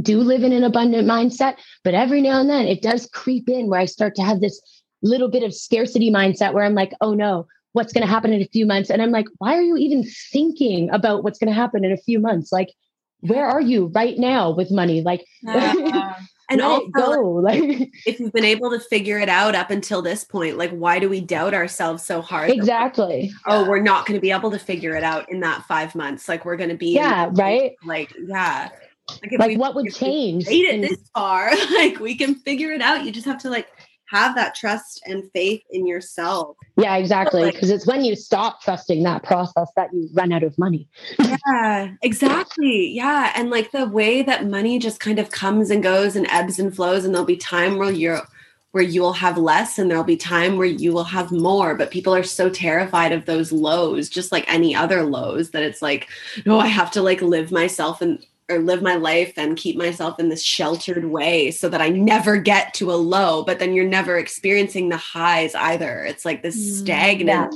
[0.02, 3.68] do live in an abundant mindset, but every now and then it does creep in
[3.68, 4.60] where I start to have this
[5.05, 8.40] little bit of scarcity mindset where I'm like, oh no, what's going to happen in
[8.43, 8.90] a few months?
[8.90, 11.97] And I'm like, why are you even thinking about what's going to happen in a
[11.97, 12.51] few months?
[12.52, 12.70] Like,
[13.20, 15.02] where are you right now with money?
[15.02, 16.14] Like, Yeah.
[16.51, 17.20] and also go.
[17.32, 20.98] Like, if you've been able to figure it out up until this point, like why
[20.98, 22.51] do we doubt ourselves so hard?
[22.51, 23.32] exactly.
[23.47, 26.28] Oh, we're not going to be able to figure it out in that five months.
[26.28, 27.72] Like we're going to be Yeah, that right.
[27.85, 28.68] Like yeah,
[29.22, 30.47] like, if Like, we- what would change?
[30.47, 33.05] Made it in- this far, like we can figure it out.
[33.05, 33.66] You just have to like
[34.10, 36.56] have that trust and faith in yourself.
[36.76, 37.43] yeah, exactly.
[37.43, 40.89] like- Because it's when you stop trusting that process that you run out of money.
[41.47, 42.89] Yeah, exactly.
[42.89, 43.32] Yeah.
[43.36, 46.74] And like the way that money just kind of comes and goes and ebbs and
[46.74, 48.22] flows, and there'll be time where you're
[48.70, 51.74] where you will have less and there'll be time where you will have more.
[51.76, 55.81] But people are so terrified of those lows, just like any other lows, that it's
[55.81, 56.09] like,
[56.44, 60.20] no, I have to like live myself and or live my life and keep myself
[60.20, 63.86] in this sheltered way so that I never get to a low, but then you're
[63.88, 66.04] never experiencing the highs either.
[66.04, 67.54] It's like this Mm, stagnant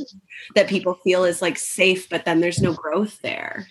[0.54, 3.66] that people feel is like safe, but then there's no growth there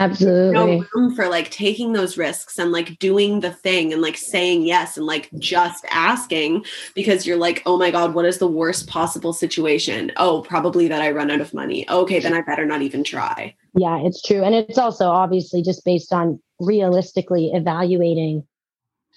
[0.00, 0.52] Absolutely.
[0.52, 4.62] no room for like taking those risks and like doing the thing and like saying
[4.62, 6.64] yes and like just asking
[6.94, 10.10] because you're like, oh my God, what is the worst possible situation?
[10.16, 11.88] Oh, probably that I run out of money.
[11.90, 13.54] Okay, then I better not even try.
[13.74, 14.42] Yeah, it's true.
[14.42, 18.46] And it's also obviously just based on realistically evaluating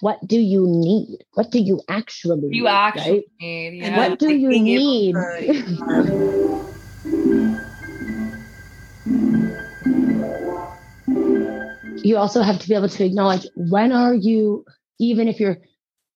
[0.00, 1.24] what do you need?
[1.32, 2.56] What do you actually need?
[2.56, 3.24] You actually right?
[3.40, 3.82] need.
[3.82, 4.08] And Yeah.
[4.08, 5.14] What do you need?
[12.04, 14.64] you also have to be able to acknowledge when are you,
[15.00, 15.58] even if you're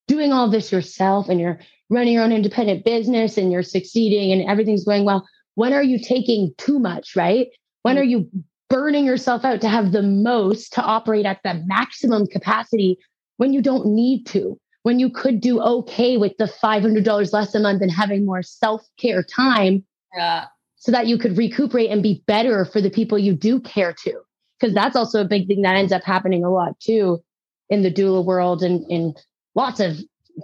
[0.06, 1.58] doing all this yourself and you're
[1.90, 5.98] running your own independent business and you're succeeding and everything's going well, when are you
[5.98, 7.48] taking too much, right?
[7.82, 8.00] When mm.
[8.00, 8.30] are you
[8.68, 12.98] burning yourself out to have the most to operate at the maximum capacity
[13.38, 14.58] when you don't need to?
[14.82, 18.82] When you could do okay with the $500 less a month and having more self
[18.98, 19.84] care time
[20.16, 20.46] yeah.
[20.76, 24.20] so that you could recuperate and be better for the people you do care to.
[24.58, 27.22] Because that's also a big thing that ends up happening a lot too
[27.70, 29.14] in the doula world and in
[29.54, 29.98] lots of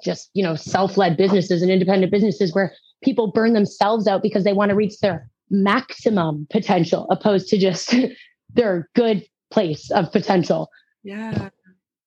[0.04, 2.72] just, you know, self-led businesses and independent businesses where
[3.02, 7.94] people burn themselves out because they want to reach their maximum potential opposed to just
[8.54, 10.68] their good place of potential
[11.02, 11.48] Yeah.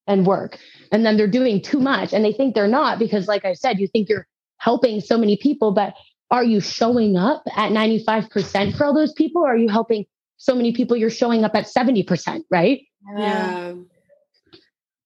[0.06, 0.58] and work.
[0.92, 3.80] And then they're doing too much and they think they're not because, like I said,
[3.80, 4.28] you think you're
[4.58, 5.94] helping so many people, but
[6.30, 9.44] are you showing up at 95% for all those people?
[9.44, 10.06] Or are you helping
[10.38, 12.82] so many people you're showing up at 70%, right?
[13.18, 13.74] Yeah.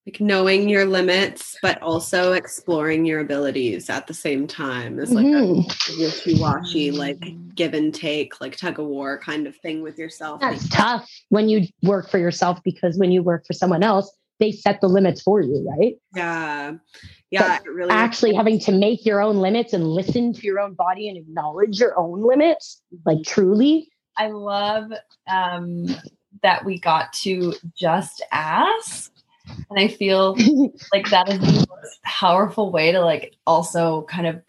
[0.06, 5.28] Like knowing your limits, but also exploring your abilities at the same time is like
[5.28, 5.60] Mhm.
[5.64, 10.42] a wishy-washy, like give and take, like tug of war kind of thing with yourself.
[10.42, 14.52] That's tough when you work for yourself because when you work for someone else, they
[14.52, 15.96] set the limits for you, right?
[16.16, 16.74] Yeah.
[17.30, 17.58] Yeah.
[17.64, 21.10] It really Actually, having to make your own limits and listen to your own body
[21.10, 23.91] and acknowledge your own limits, like truly.
[24.18, 24.92] I love
[25.32, 25.88] um,
[26.44, 29.12] that we got to just ask.
[29.70, 30.36] And I feel
[30.94, 34.42] like that is the most powerful way to like also kind of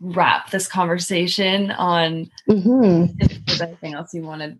[0.00, 3.14] wrap this conversation on Mhm.
[3.20, 4.58] if there's anything else you want to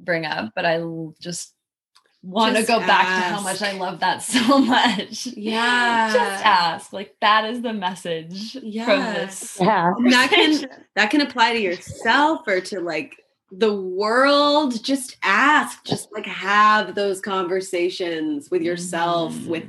[0.00, 0.52] bring up.
[0.54, 0.82] But I
[1.20, 1.54] just
[2.22, 5.26] want to Just go back to how much I love that so much.
[5.26, 6.12] Yeah.
[6.12, 6.92] Just ask.
[6.92, 9.40] Like that is the message from Yes.
[9.40, 9.58] this.
[9.60, 9.92] Yeah.
[10.10, 13.16] That can that can apply to yourself or to like
[13.52, 19.64] the world just ask just like have those conversations with yourself with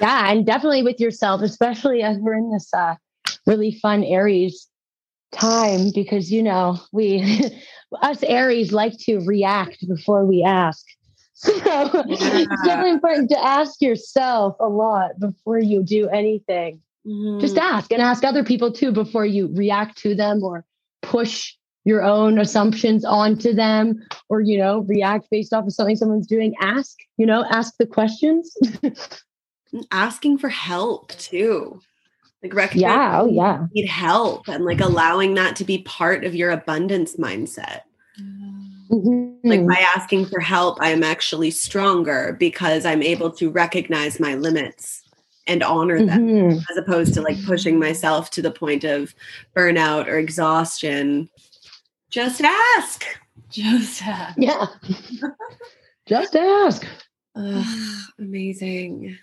[0.00, 2.94] Yeah, and definitely with yourself, especially as we're in this uh,
[3.46, 4.68] really fun Aries
[5.32, 7.50] time, because you know we
[8.02, 10.84] us Aries like to react before we ask.
[11.34, 16.80] So it's definitely important to ask yourself a lot before you do anything.
[17.40, 17.62] Just Mm.
[17.62, 20.64] ask and ask other people too before you react to them or
[21.00, 21.54] push
[21.84, 26.54] your own assumptions onto them or you know react based off of something someone's doing.
[26.60, 28.56] Ask you know ask the questions.
[29.90, 31.80] Asking for help too.
[32.42, 33.66] Like recognizing yeah oh yeah.
[33.72, 37.80] need help and like allowing that to be part of your abundance mindset.
[38.90, 39.68] Like Mhm.
[39.68, 45.02] by asking for help i'm actually stronger because i'm able to recognize my limits
[45.46, 46.62] and honor them Mhm.
[46.70, 49.14] as opposed to like pushing myself to the point of
[49.56, 51.30] burnout or exhaustion
[52.12, 53.04] just ask
[53.50, 54.36] Just ask.
[54.38, 54.66] Yeah.
[56.06, 56.86] Just ask.
[57.34, 59.16] Ugh, amazing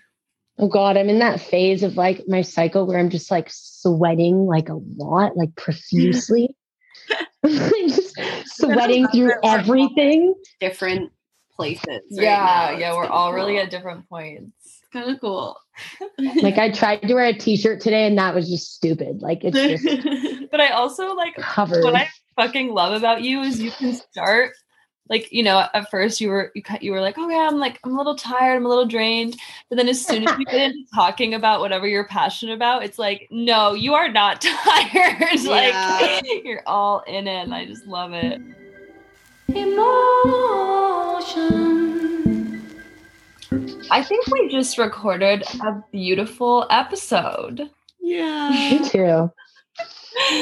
[0.58, 4.44] Oh God, I'm in that phase of like my cycle where I'm just like sweating
[4.44, 6.54] like a lot, like profusely.
[7.46, 8.14] just
[8.46, 10.34] sweating through everything.
[10.60, 11.12] different
[11.56, 12.78] places right Yeah, now.
[12.78, 14.80] yeah, It's we're been all really at different points.
[14.92, 15.56] kind of cool.
[16.18, 19.22] Like I tried to wear a t-shirt today and that was just stupid.
[19.22, 21.84] Like it's just but I also like covered.
[21.84, 22.08] what I
[22.40, 24.52] fucking love about you is you can start
[25.10, 27.58] like you know at first you were you, cut- you were like oh yeah I'm
[27.58, 29.36] like I'm a little tired I'm a little drained
[29.68, 32.98] but then as soon as you get into talking about whatever you're passionate about it's
[32.98, 35.50] like no you are not tired Yeah.
[35.50, 38.40] like you're all in it and I just love it
[39.48, 39.90] emotion
[43.90, 47.68] I think we just recorded a beautiful episode
[48.02, 48.48] yeah.
[48.50, 49.30] Me too.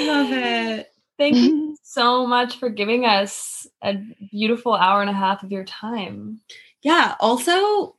[0.07, 0.91] Love it.
[1.19, 3.95] Thank you so much for giving us a
[4.31, 6.39] beautiful hour and a half of your time.
[6.83, 7.15] Yeah.
[7.19, 7.97] Also,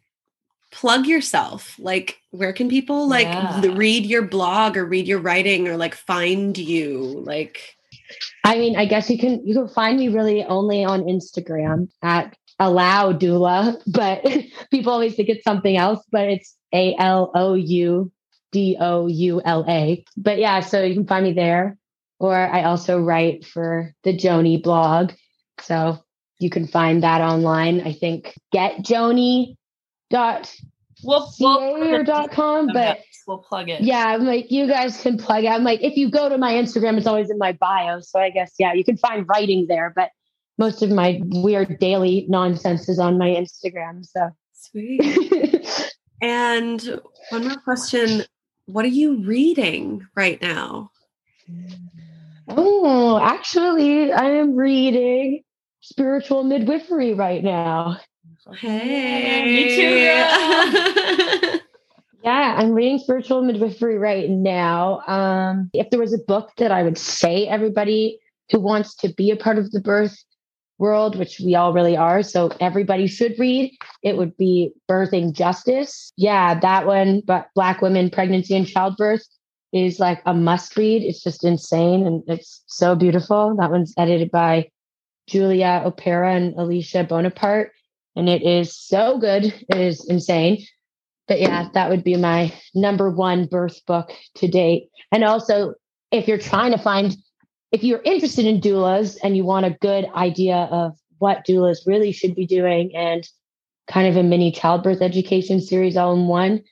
[0.72, 1.76] plug yourself.
[1.80, 3.60] Like, where can people like Yeah.
[3.62, 7.24] th- read your blog or read your writing or like find you?
[7.26, 7.76] Like,
[8.44, 12.38] I mean, I guess you can you can find me really only on Instagram at
[12.60, 14.24] allow doula, but
[14.72, 18.12] people always think it's something else, but it's A L O U
[18.52, 20.06] D O U L A.
[20.16, 21.76] But yeah, so you can find me there.
[22.20, 25.14] Or I also write for the Joni blog.
[25.62, 26.00] So
[26.40, 27.82] you can find that online.
[27.82, 29.56] I think getjoni
[30.10, 30.54] dot
[31.04, 33.82] We'll, ca or dot com, but we'll plug it.
[33.82, 35.48] yeah, I'm like, you guys can plug it.
[35.48, 38.02] I'm like, if you go to my Instagram, it's always in my bio.
[38.02, 40.12] So I guess, yeah, you can find writing there, but
[40.58, 44.06] most of my weird daily nonsense is on my Instagram.
[44.06, 45.94] So sweet.
[46.22, 48.24] and one more question.
[48.66, 50.92] What are you reading right now?
[52.50, 55.44] Oh, actually, I am reading
[55.82, 57.98] spiritual midwifery right now.
[58.58, 59.46] Hey.
[59.46, 61.60] me too,
[62.24, 65.02] Yeah, I'm reading spiritual midwifery right now.
[65.08, 68.20] Um, if there was a book that I would say everybody
[68.52, 70.18] who wants to be a part of the birth
[70.80, 73.72] world, which we all really are, so everybody should read,
[74.04, 76.12] it would be Birthing Justice.
[76.18, 79.26] Yeah, that one, but Black women, pregnancy, and childbirth
[79.72, 81.04] is like a must read.
[81.04, 83.56] It's just insane and it's so beautiful.
[83.58, 84.70] That one's edited by
[85.28, 87.72] Julia Oparah and Alicia Bonaparte,
[88.16, 89.46] and it is so good.
[89.46, 90.66] It is insane
[91.30, 94.90] but yeah, that would be my number one birth book to date.
[95.12, 95.76] And also,
[96.12, 97.16] if you're trying to find,
[97.72, 102.12] if you're interested in doulas and you want a good idea of what doulas really
[102.12, 103.30] should be doing and
[103.88, 106.64] kind of a mini childbirth education series all in one,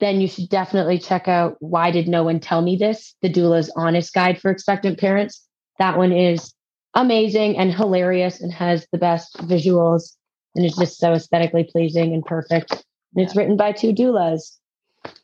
[0.00, 3.14] then you should definitely check out Why Did No One Tell Me This?
[3.22, 5.46] The Doula's Honest Guide for Expectant Parents.
[5.78, 6.54] That one is
[6.94, 10.16] amazing and hilarious and has the best visuals
[10.54, 12.72] and is just so aesthetically pleasing and perfect.
[13.14, 14.56] And it's written by two doulas.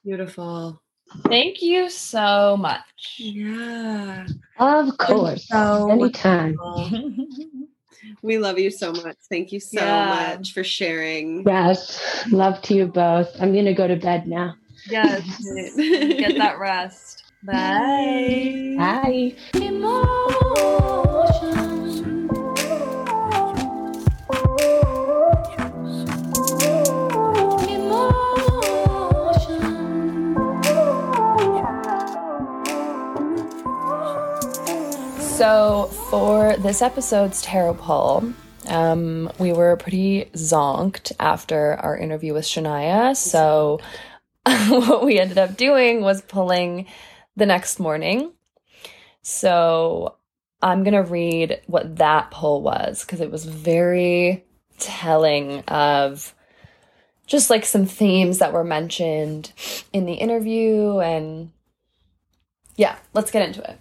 [0.05, 0.81] Beautiful.
[1.29, 3.17] Thank you so much.
[3.19, 4.27] Yeah.
[4.59, 5.49] Of course.
[5.49, 6.59] So Anytime.
[8.23, 9.17] We love you so much.
[9.29, 10.35] Thank you so Yeah.
[10.37, 11.45] much for sharing.
[11.47, 12.27] Yes.
[12.31, 13.31] Love to you both.
[13.41, 14.55] I'm going to go to bed now.
[14.89, 15.23] Yes.
[15.77, 17.25] Get that rest.
[17.43, 18.75] Bye.
[18.79, 19.35] Bye.
[35.37, 38.33] So, for this episode's tarot poll,
[38.69, 43.15] um, we were pretty zonked after our interview with Shania.
[43.15, 43.79] So,
[44.69, 46.87] what we ended up doing was pulling
[47.37, 48.33] the next morning.
[49.23, 50.17] So,
[50.63, 54.45] I'm going to read what that poll was because it was very
[54.79, 56.35] telling of
[57.27, 59.53] just like some themes that were mentioned
[59.93, 60.99] in the interview.
[60.99, 61.51] And
[62.77, 63.79] yeah, let's get into it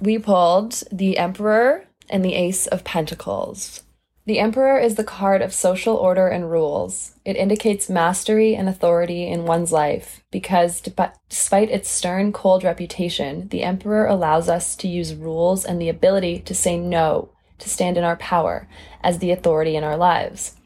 [0.00, 3.82] we pulled the Emperor and the Ace of Pentacles.
[4.28, 7.14] The Emperor is the card of social order and rules.
[7.24, 13.48] It indicates mastery and authority in one's life because, de- despite its stern, cold reputation,
[13.48, 17.96] the Emperor allows us to use rules and the ability to say no, to stand
[17.96, 18.68] in our power
[19.02, 20.56] as the authority in our lives.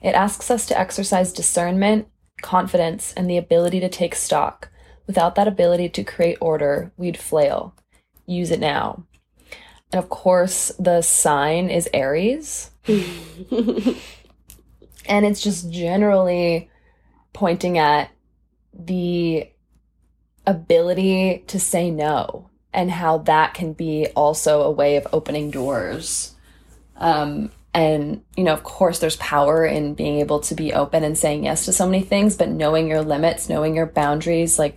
[0.00, 2.08] It asks us to exercise discernment,
[2.40, 4.70] confidence, and the ability to take stock.
[5.06, 7.74] Without that ability to create order, we'd flail
[8.24, 9.04] use it now.
[9.92, 12.69] And of course, the sign is Aries.
[12.88, 13.96] and
[15.26, 16.70] it's just generally
[17.32, 18.10] pointing at
[18.72, 19.48] the
[20.46, 26.34] ability to say no and how that can be also a way of opening doors.
[26.96, 31.16] Um, and, you know, of course, there's power in being able to be open and
[31.16, 34.76] saying yes to so many things, but knowing your limits, knowing your boundaries, like,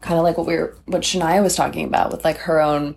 [0.00, 2.96] kind of like what we were what Shania was talking about with like her own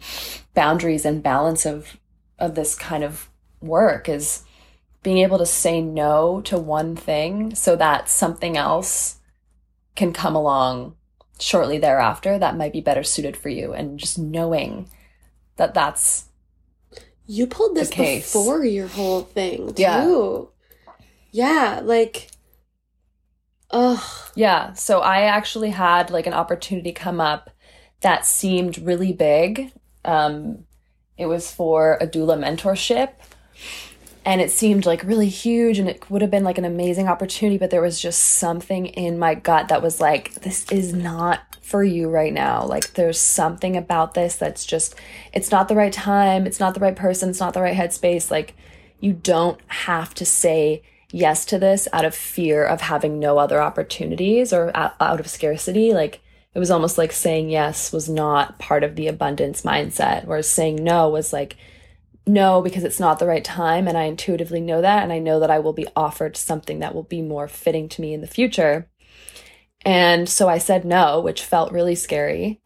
[0.53, 1.97] boundaries and balance of
[2.37, 3.28] of this kind of
[3.61, 4.43] work is
[5.03, 9.17] being able to say no to one thing so that something else
[9.95, 10.95] can come along
[11.39, 14.89] shortly thereafter that might be better suited for you and just knowing
[15.55, 16.25] that that's
[17.25, 19.81] You pulled this before your whole thing, too.
[19.81, 20.41] Yeah.
[21.31, 22.29] Yeah, like,
[23.71, 24.03] ugh.
[24.35, 27.51] Yeah, so I actually had like an opportunity come up
[28.01, 29.71] that seemed really big.
[30.03, 30.65] Um,
[31.17, 33.09] it was for a doula mentorship,
[34.29, 37.57] and it seemed like really huge, and it would have been like an amazing opportunity.
[37.57, 41.83] But there was just something in my gut that was like, "This is not for
[41.83, 44.93] you right now." Like, there's something about this that's just,
[45.33, 46.45] it's not the right time.
[46.45, 47.31] It's not the right person.
[47.31, 48.29] It's not the right headspace.
[48.29, 48.53] Like,
[48.99, 53.59] you don't have to say yes to this out of fear of having no other
[53.59, 55.91] opportunities or out of scarcity.
[55.91, 56.21] Like
[56.53, 60.75] it was almost like saying yes was not part of the abundance mindset, whereas saying
[60.83, 61.57] no was like,
[62.29, 63.87] no, because it's not the right time.
[63.87, 65.01] And I intuitively know that.
[65.03, 68.01] And I know that I will be offered something that will be more fitting to
[68.01, 68.87] me in the future.
[69.83, 72.61] And so I said no, which felt really scary.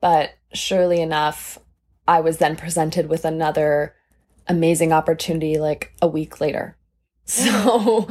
[0.00, 1.58] But surely enough,
[2.06, 3.94] I was then presented with another
[4.48, 6.76] amazing opportunity like a week later.
[7.28, 8.08] So,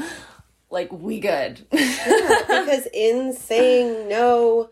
[0.70, 1.66] like, we good.
[1.72, 4.70] because in saying no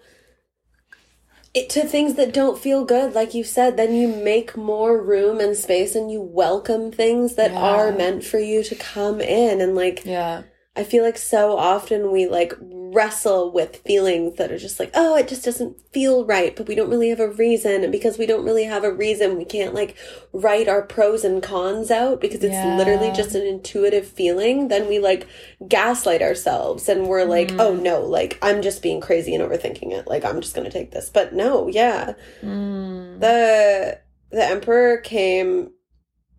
[1.54, 5.40] it, to things that don't feel good, like you said, then you make more room
[5.40, 7.60] and space and you welcome things that Yeah.
[7.60, 9.62] are meant for you to come in.
[9.62, 10.44] And like, yeah.
[10.76, 15.16] I feel like so often we like wrestle with feelings that are just like, oh,
[15.16, 17.84] it just doesn't feel right, but we don't really have a reason.
[17.84, 19.96] And because we don't really have a reason, we can't like
[20.32, 22.76] write our pros and cons out because it's Yeah.
[22.76, 24.70] literally just an intuitive feeling.
[24.70, 25.28] Then we like
[25.68, 30.08] gaslight ourselves and we're like, oh no, like I'm just being crazy and overthinking it.
[30.08, 31.08] Like I'm just going to take this.
[31.08, 32.14] But no, yeah.
[32.42, 33.20] Mm.
[33.20, 34.00] The
[34.32, 35.70] the emperor came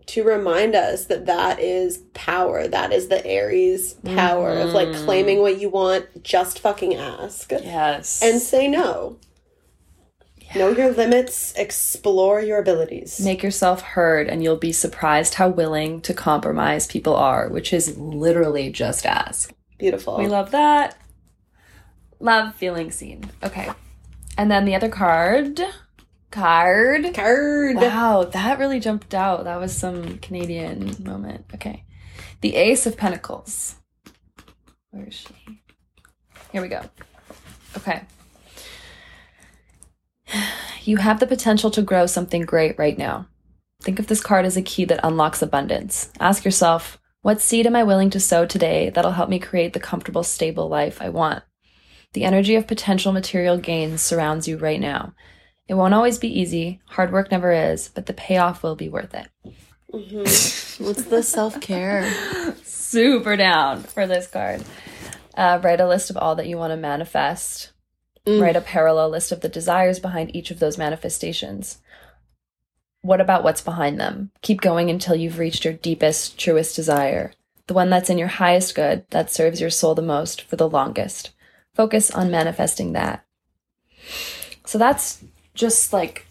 [0.06, 2.66] to remind us that that is power.
[2.68, 5.04] That is the Aries power of like Mhm.
[5.04, 6.22] claiming what you want.
[6.22, 8.20] Just fucking ask Yes.
[8.22, 9.16] and say no.
[10.54, 11.52] Know your limits.
[11.56, 13.18] Explore your abilities.
[13.18, 17.96] make yourself heard, and you'll be surprised how willing to compromise people are, which is
[17.98, 19.52] literally just ask.
[19.78, 20.16] Beautiful.
[20.18, 20.96] We love that.
[22.20, 23.30] Love feeling seen.
[23.42, 23.68] Okay.
[24.38, 25.60] And then the other card.
[26.34, 27.14] Card.
[27.14, 27.76] card.
[27.76, 29.44] Wow, that really jumped out.
[29.44, 31.44] That was some Canadian moment.
[31.54, 31.84] Okay.
[32.40, 33.76] The Ace of Pentacles.
[34.90, 35.62] Where is she?
[36.50, 36.82] Here we go.
[37.76, 38.02] Okay.
[40.82, 43.26] You have the potential to grow something great right now.
[43.80, 46.10] Think of this card as a key that unlocks abundance.
[46.20, 49.80] Ask yourself, what seed am I willing to sow today that'll help me create the
[49.80, 51.42] comfortable, stable life I want?
[52.12, 55.14] The energy of potential material gains surrounds you right now.
[55.68, 56.80] It won't always be easy.
[56.86, 59.28] Hard work never is, but the payoff will be worth it.
[59.92, 60.80] Mhm.
[60.84, 62.10] What's the self care?
[62.62, 64.62] Super down for this card.
[65.36, 67.72] Uh, write a list of all that you want to manifest.
[68.26, 68.40] Mm.
[68.40, 71.78] Write a parallel list of the desires behind each of those manifestations.
[73.02, 74.30] What about what's behind them?
[74.42, 77.32] Keep going until you've reached your deepest, truest desire.
[77.66, 80.68] The one that's in your highest good, that serves your soul the most for the
[80.68, 81.30] longest.
[81.74, 83.24] Focus on manifesting that.
[84.64, 85.22] So that's
[85.54, 86.26] just like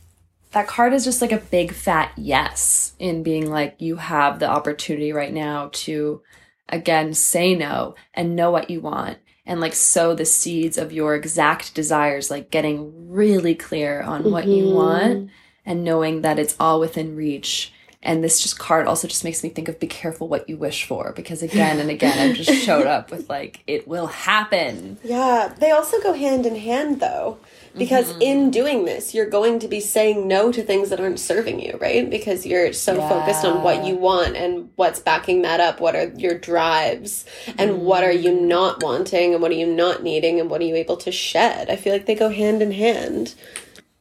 [0.52, 4.48] that card is just like a big fat yes in being like you have the
[4.50, 6.22] opportunity right now to
[6.70, 11.16] again say no and know what you want and like sow the seeds of your
[11.16, 14.74] exact desires like getting really clear on what you Mhm.
[14.74, 15.30] want
[15.66, 17.72] and knowing that it's all within reach
[18.06, 20.86] and this just card also just makes me think of be careful what you wish
[20.86, 25.54] for because again and again I've just showed up with like it will happen Yeah,
[25.58, 27.38] they also go hand in hand though.
[27.78, 28.22] Because Mm-hmm.
[28.22, 31.78] in doing this, you're going to be saying no to things that aren't serving you,
[31.82, 32.08] right?
[32.10, 35.80] Because you're so focused on what you want and what's backing that up.
[35.80, 37.26] What are your drives?
[37.58, 38.42] And what are you Mm.
[38.42, 39.34] not wanting?
[39.34, 40.40] And what are you not needing?
[40.40, 41.70] And what are you able to shed?
[41.70, 43.34] I feel like they go hand in hand.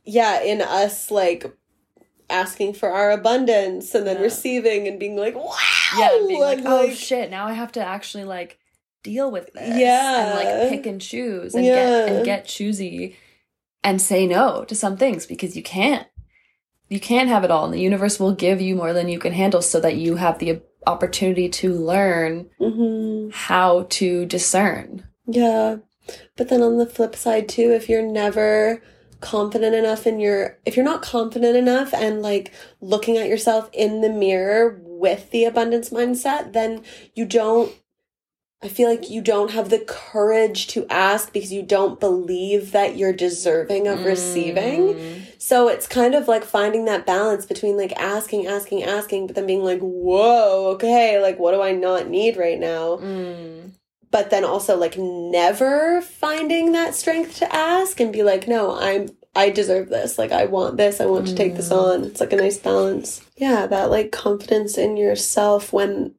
[0.05, 1.47] Yeah, in us, like,
[2.29, 4.23] asking for our abundance and then Yeah.
[4.23, 5.53] receiving and being like, wow!
[5.99, 8.59] yeah being like and, oh shit now i have to actually like
[9.03, 10.25] deal with this Yeah.
[10.25, 11.75] and like pick and choose and Yeah.
[11.75, 13.17] get and get choosy
[13.85, 16.07] and say no to some things because you can't.
[16.89, 19.33] You can't have it all and the universe will give you more than you can
[19.33, 25.07] handle so that you have the opportunity to learn hmm how to discern.
[25.27, 25.77] Yeah.
[26.37, 28.83] But then on the flip side too, if you're never
[29.21, 34.01] confident enough in your if you're not confident enough and like looking at yourself in
[34.01, 36.83] the mirror with the abundance mindset, then
[37.15, 37.73] you don't
[38.63, 42.97] I feel like you don't have the courage to ask because you don't believe that
[42.97, 44.95] you're deserving of receiving.
[44.95, 45.23] Mm.
[45.39, 49.47] So it's kind of like finding that balance between like asking, asking, asking, but then
[49.47, 52.99] being like, whoa, okay, like what do I not need right now?
[52.99, 53.73] Mm.
[54.13, 59.09] but then also like never finding that strength to ask and be like, no, I'm
[59.35, 60.19] I deserve this.
[60.19, 61.01] Like I want this.
[61.01, 62.05] I want to take this on.
[62.05, 63.25] It's like a nice balance.
[63.37, 66.15] Yeah, that like confidence in yourself when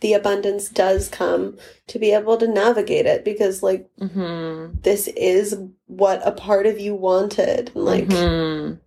[0.00, 1.58] the abundance does come
[1.88, 4.78] to be able to navigate it because like Mm-hmm.
[4.82, 5.56] this is
[5.86, 7.70] what a part of you wanted.
[7.74, 8.80] And like Mhm.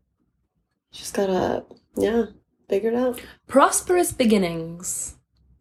[0.92, 1.66] just gotta
[1.96, 2.26] yeah,
[2.70, 3.22] figure it out.
[3.48, 5.16] prosperous beginnings.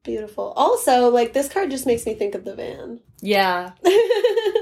[0.05, 0.53] Beautiful.
[0.57, 3.01] Also, like this card just makes me think of the van.
[3.21, 3.73] Yeah.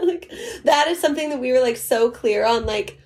[0.03, 0.31] like
[0.65, 3.00] that is something that we were like so clear on like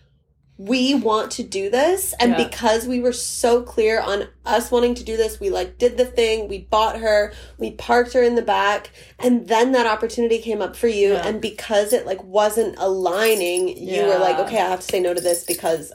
[0.56, 2.44] we want to do this and Yeah.
[2.48, 6.04] because we were so clear on us wanting to do this we like did the
[6.04, 10.62] thing we bought her we parked her in the back and then that opportunity came
[10.62, 11.26] up for you Yeah.
[11.26, 15.12] and because it like wasn't aligning you were like okay i have to say no
[15.12, 15.92] to this because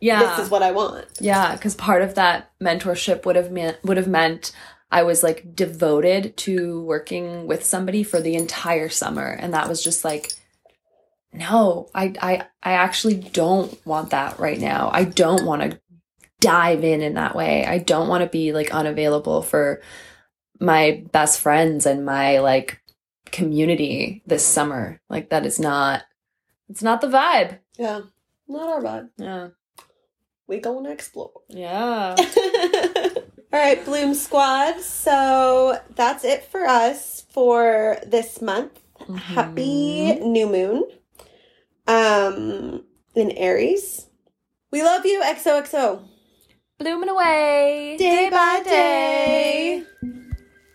[0.00, 0.20] Yeah.
[0.36, 3.98] this is what i want Yeah, because part of that mentorship would have meant would
[3.98, 4.52] have meant
[4.92, 9.84] I was like devoted to working with somebody for the entire summer, and that was
[9.84, 10.32] just like,
[11.32, 14.90] no, I I I actually don't want that right now.
[14.92, 15.80] I don't want to
[16.40, 17.64] dive in in that way.
[17.64, 19.80] I don't want to be like unavailable for
[20.58, 22.80] my best friends and my like
[23.26, 25.00] community this summer.
[25.08, 26.02] Like that is not
[26.68, 27.58] it's not the vibe.
[27.78, 28.00] yeah
[28.48, 29.48] not our vibe Yeah.
[30.46, 32.16] we gonna explore Yeah.
[33.52, 34.80] All right, Bloom Squad.
[34.80, 38.78] So that's it for us for this month.
[39.16, 40.30] Happy mm-hmm.
[40.30, 40.84] new moon.
[41.86, 42.84] Um,
[43.14, 44.06] in Aries.
[44.70, 46.02] We love you, XOXO.
[46.78, 47.96] Blooming away.
[47.98, 49.84] Day, day by day.
[49.84, 49.86] day.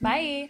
[0.02, 0.49] Bye.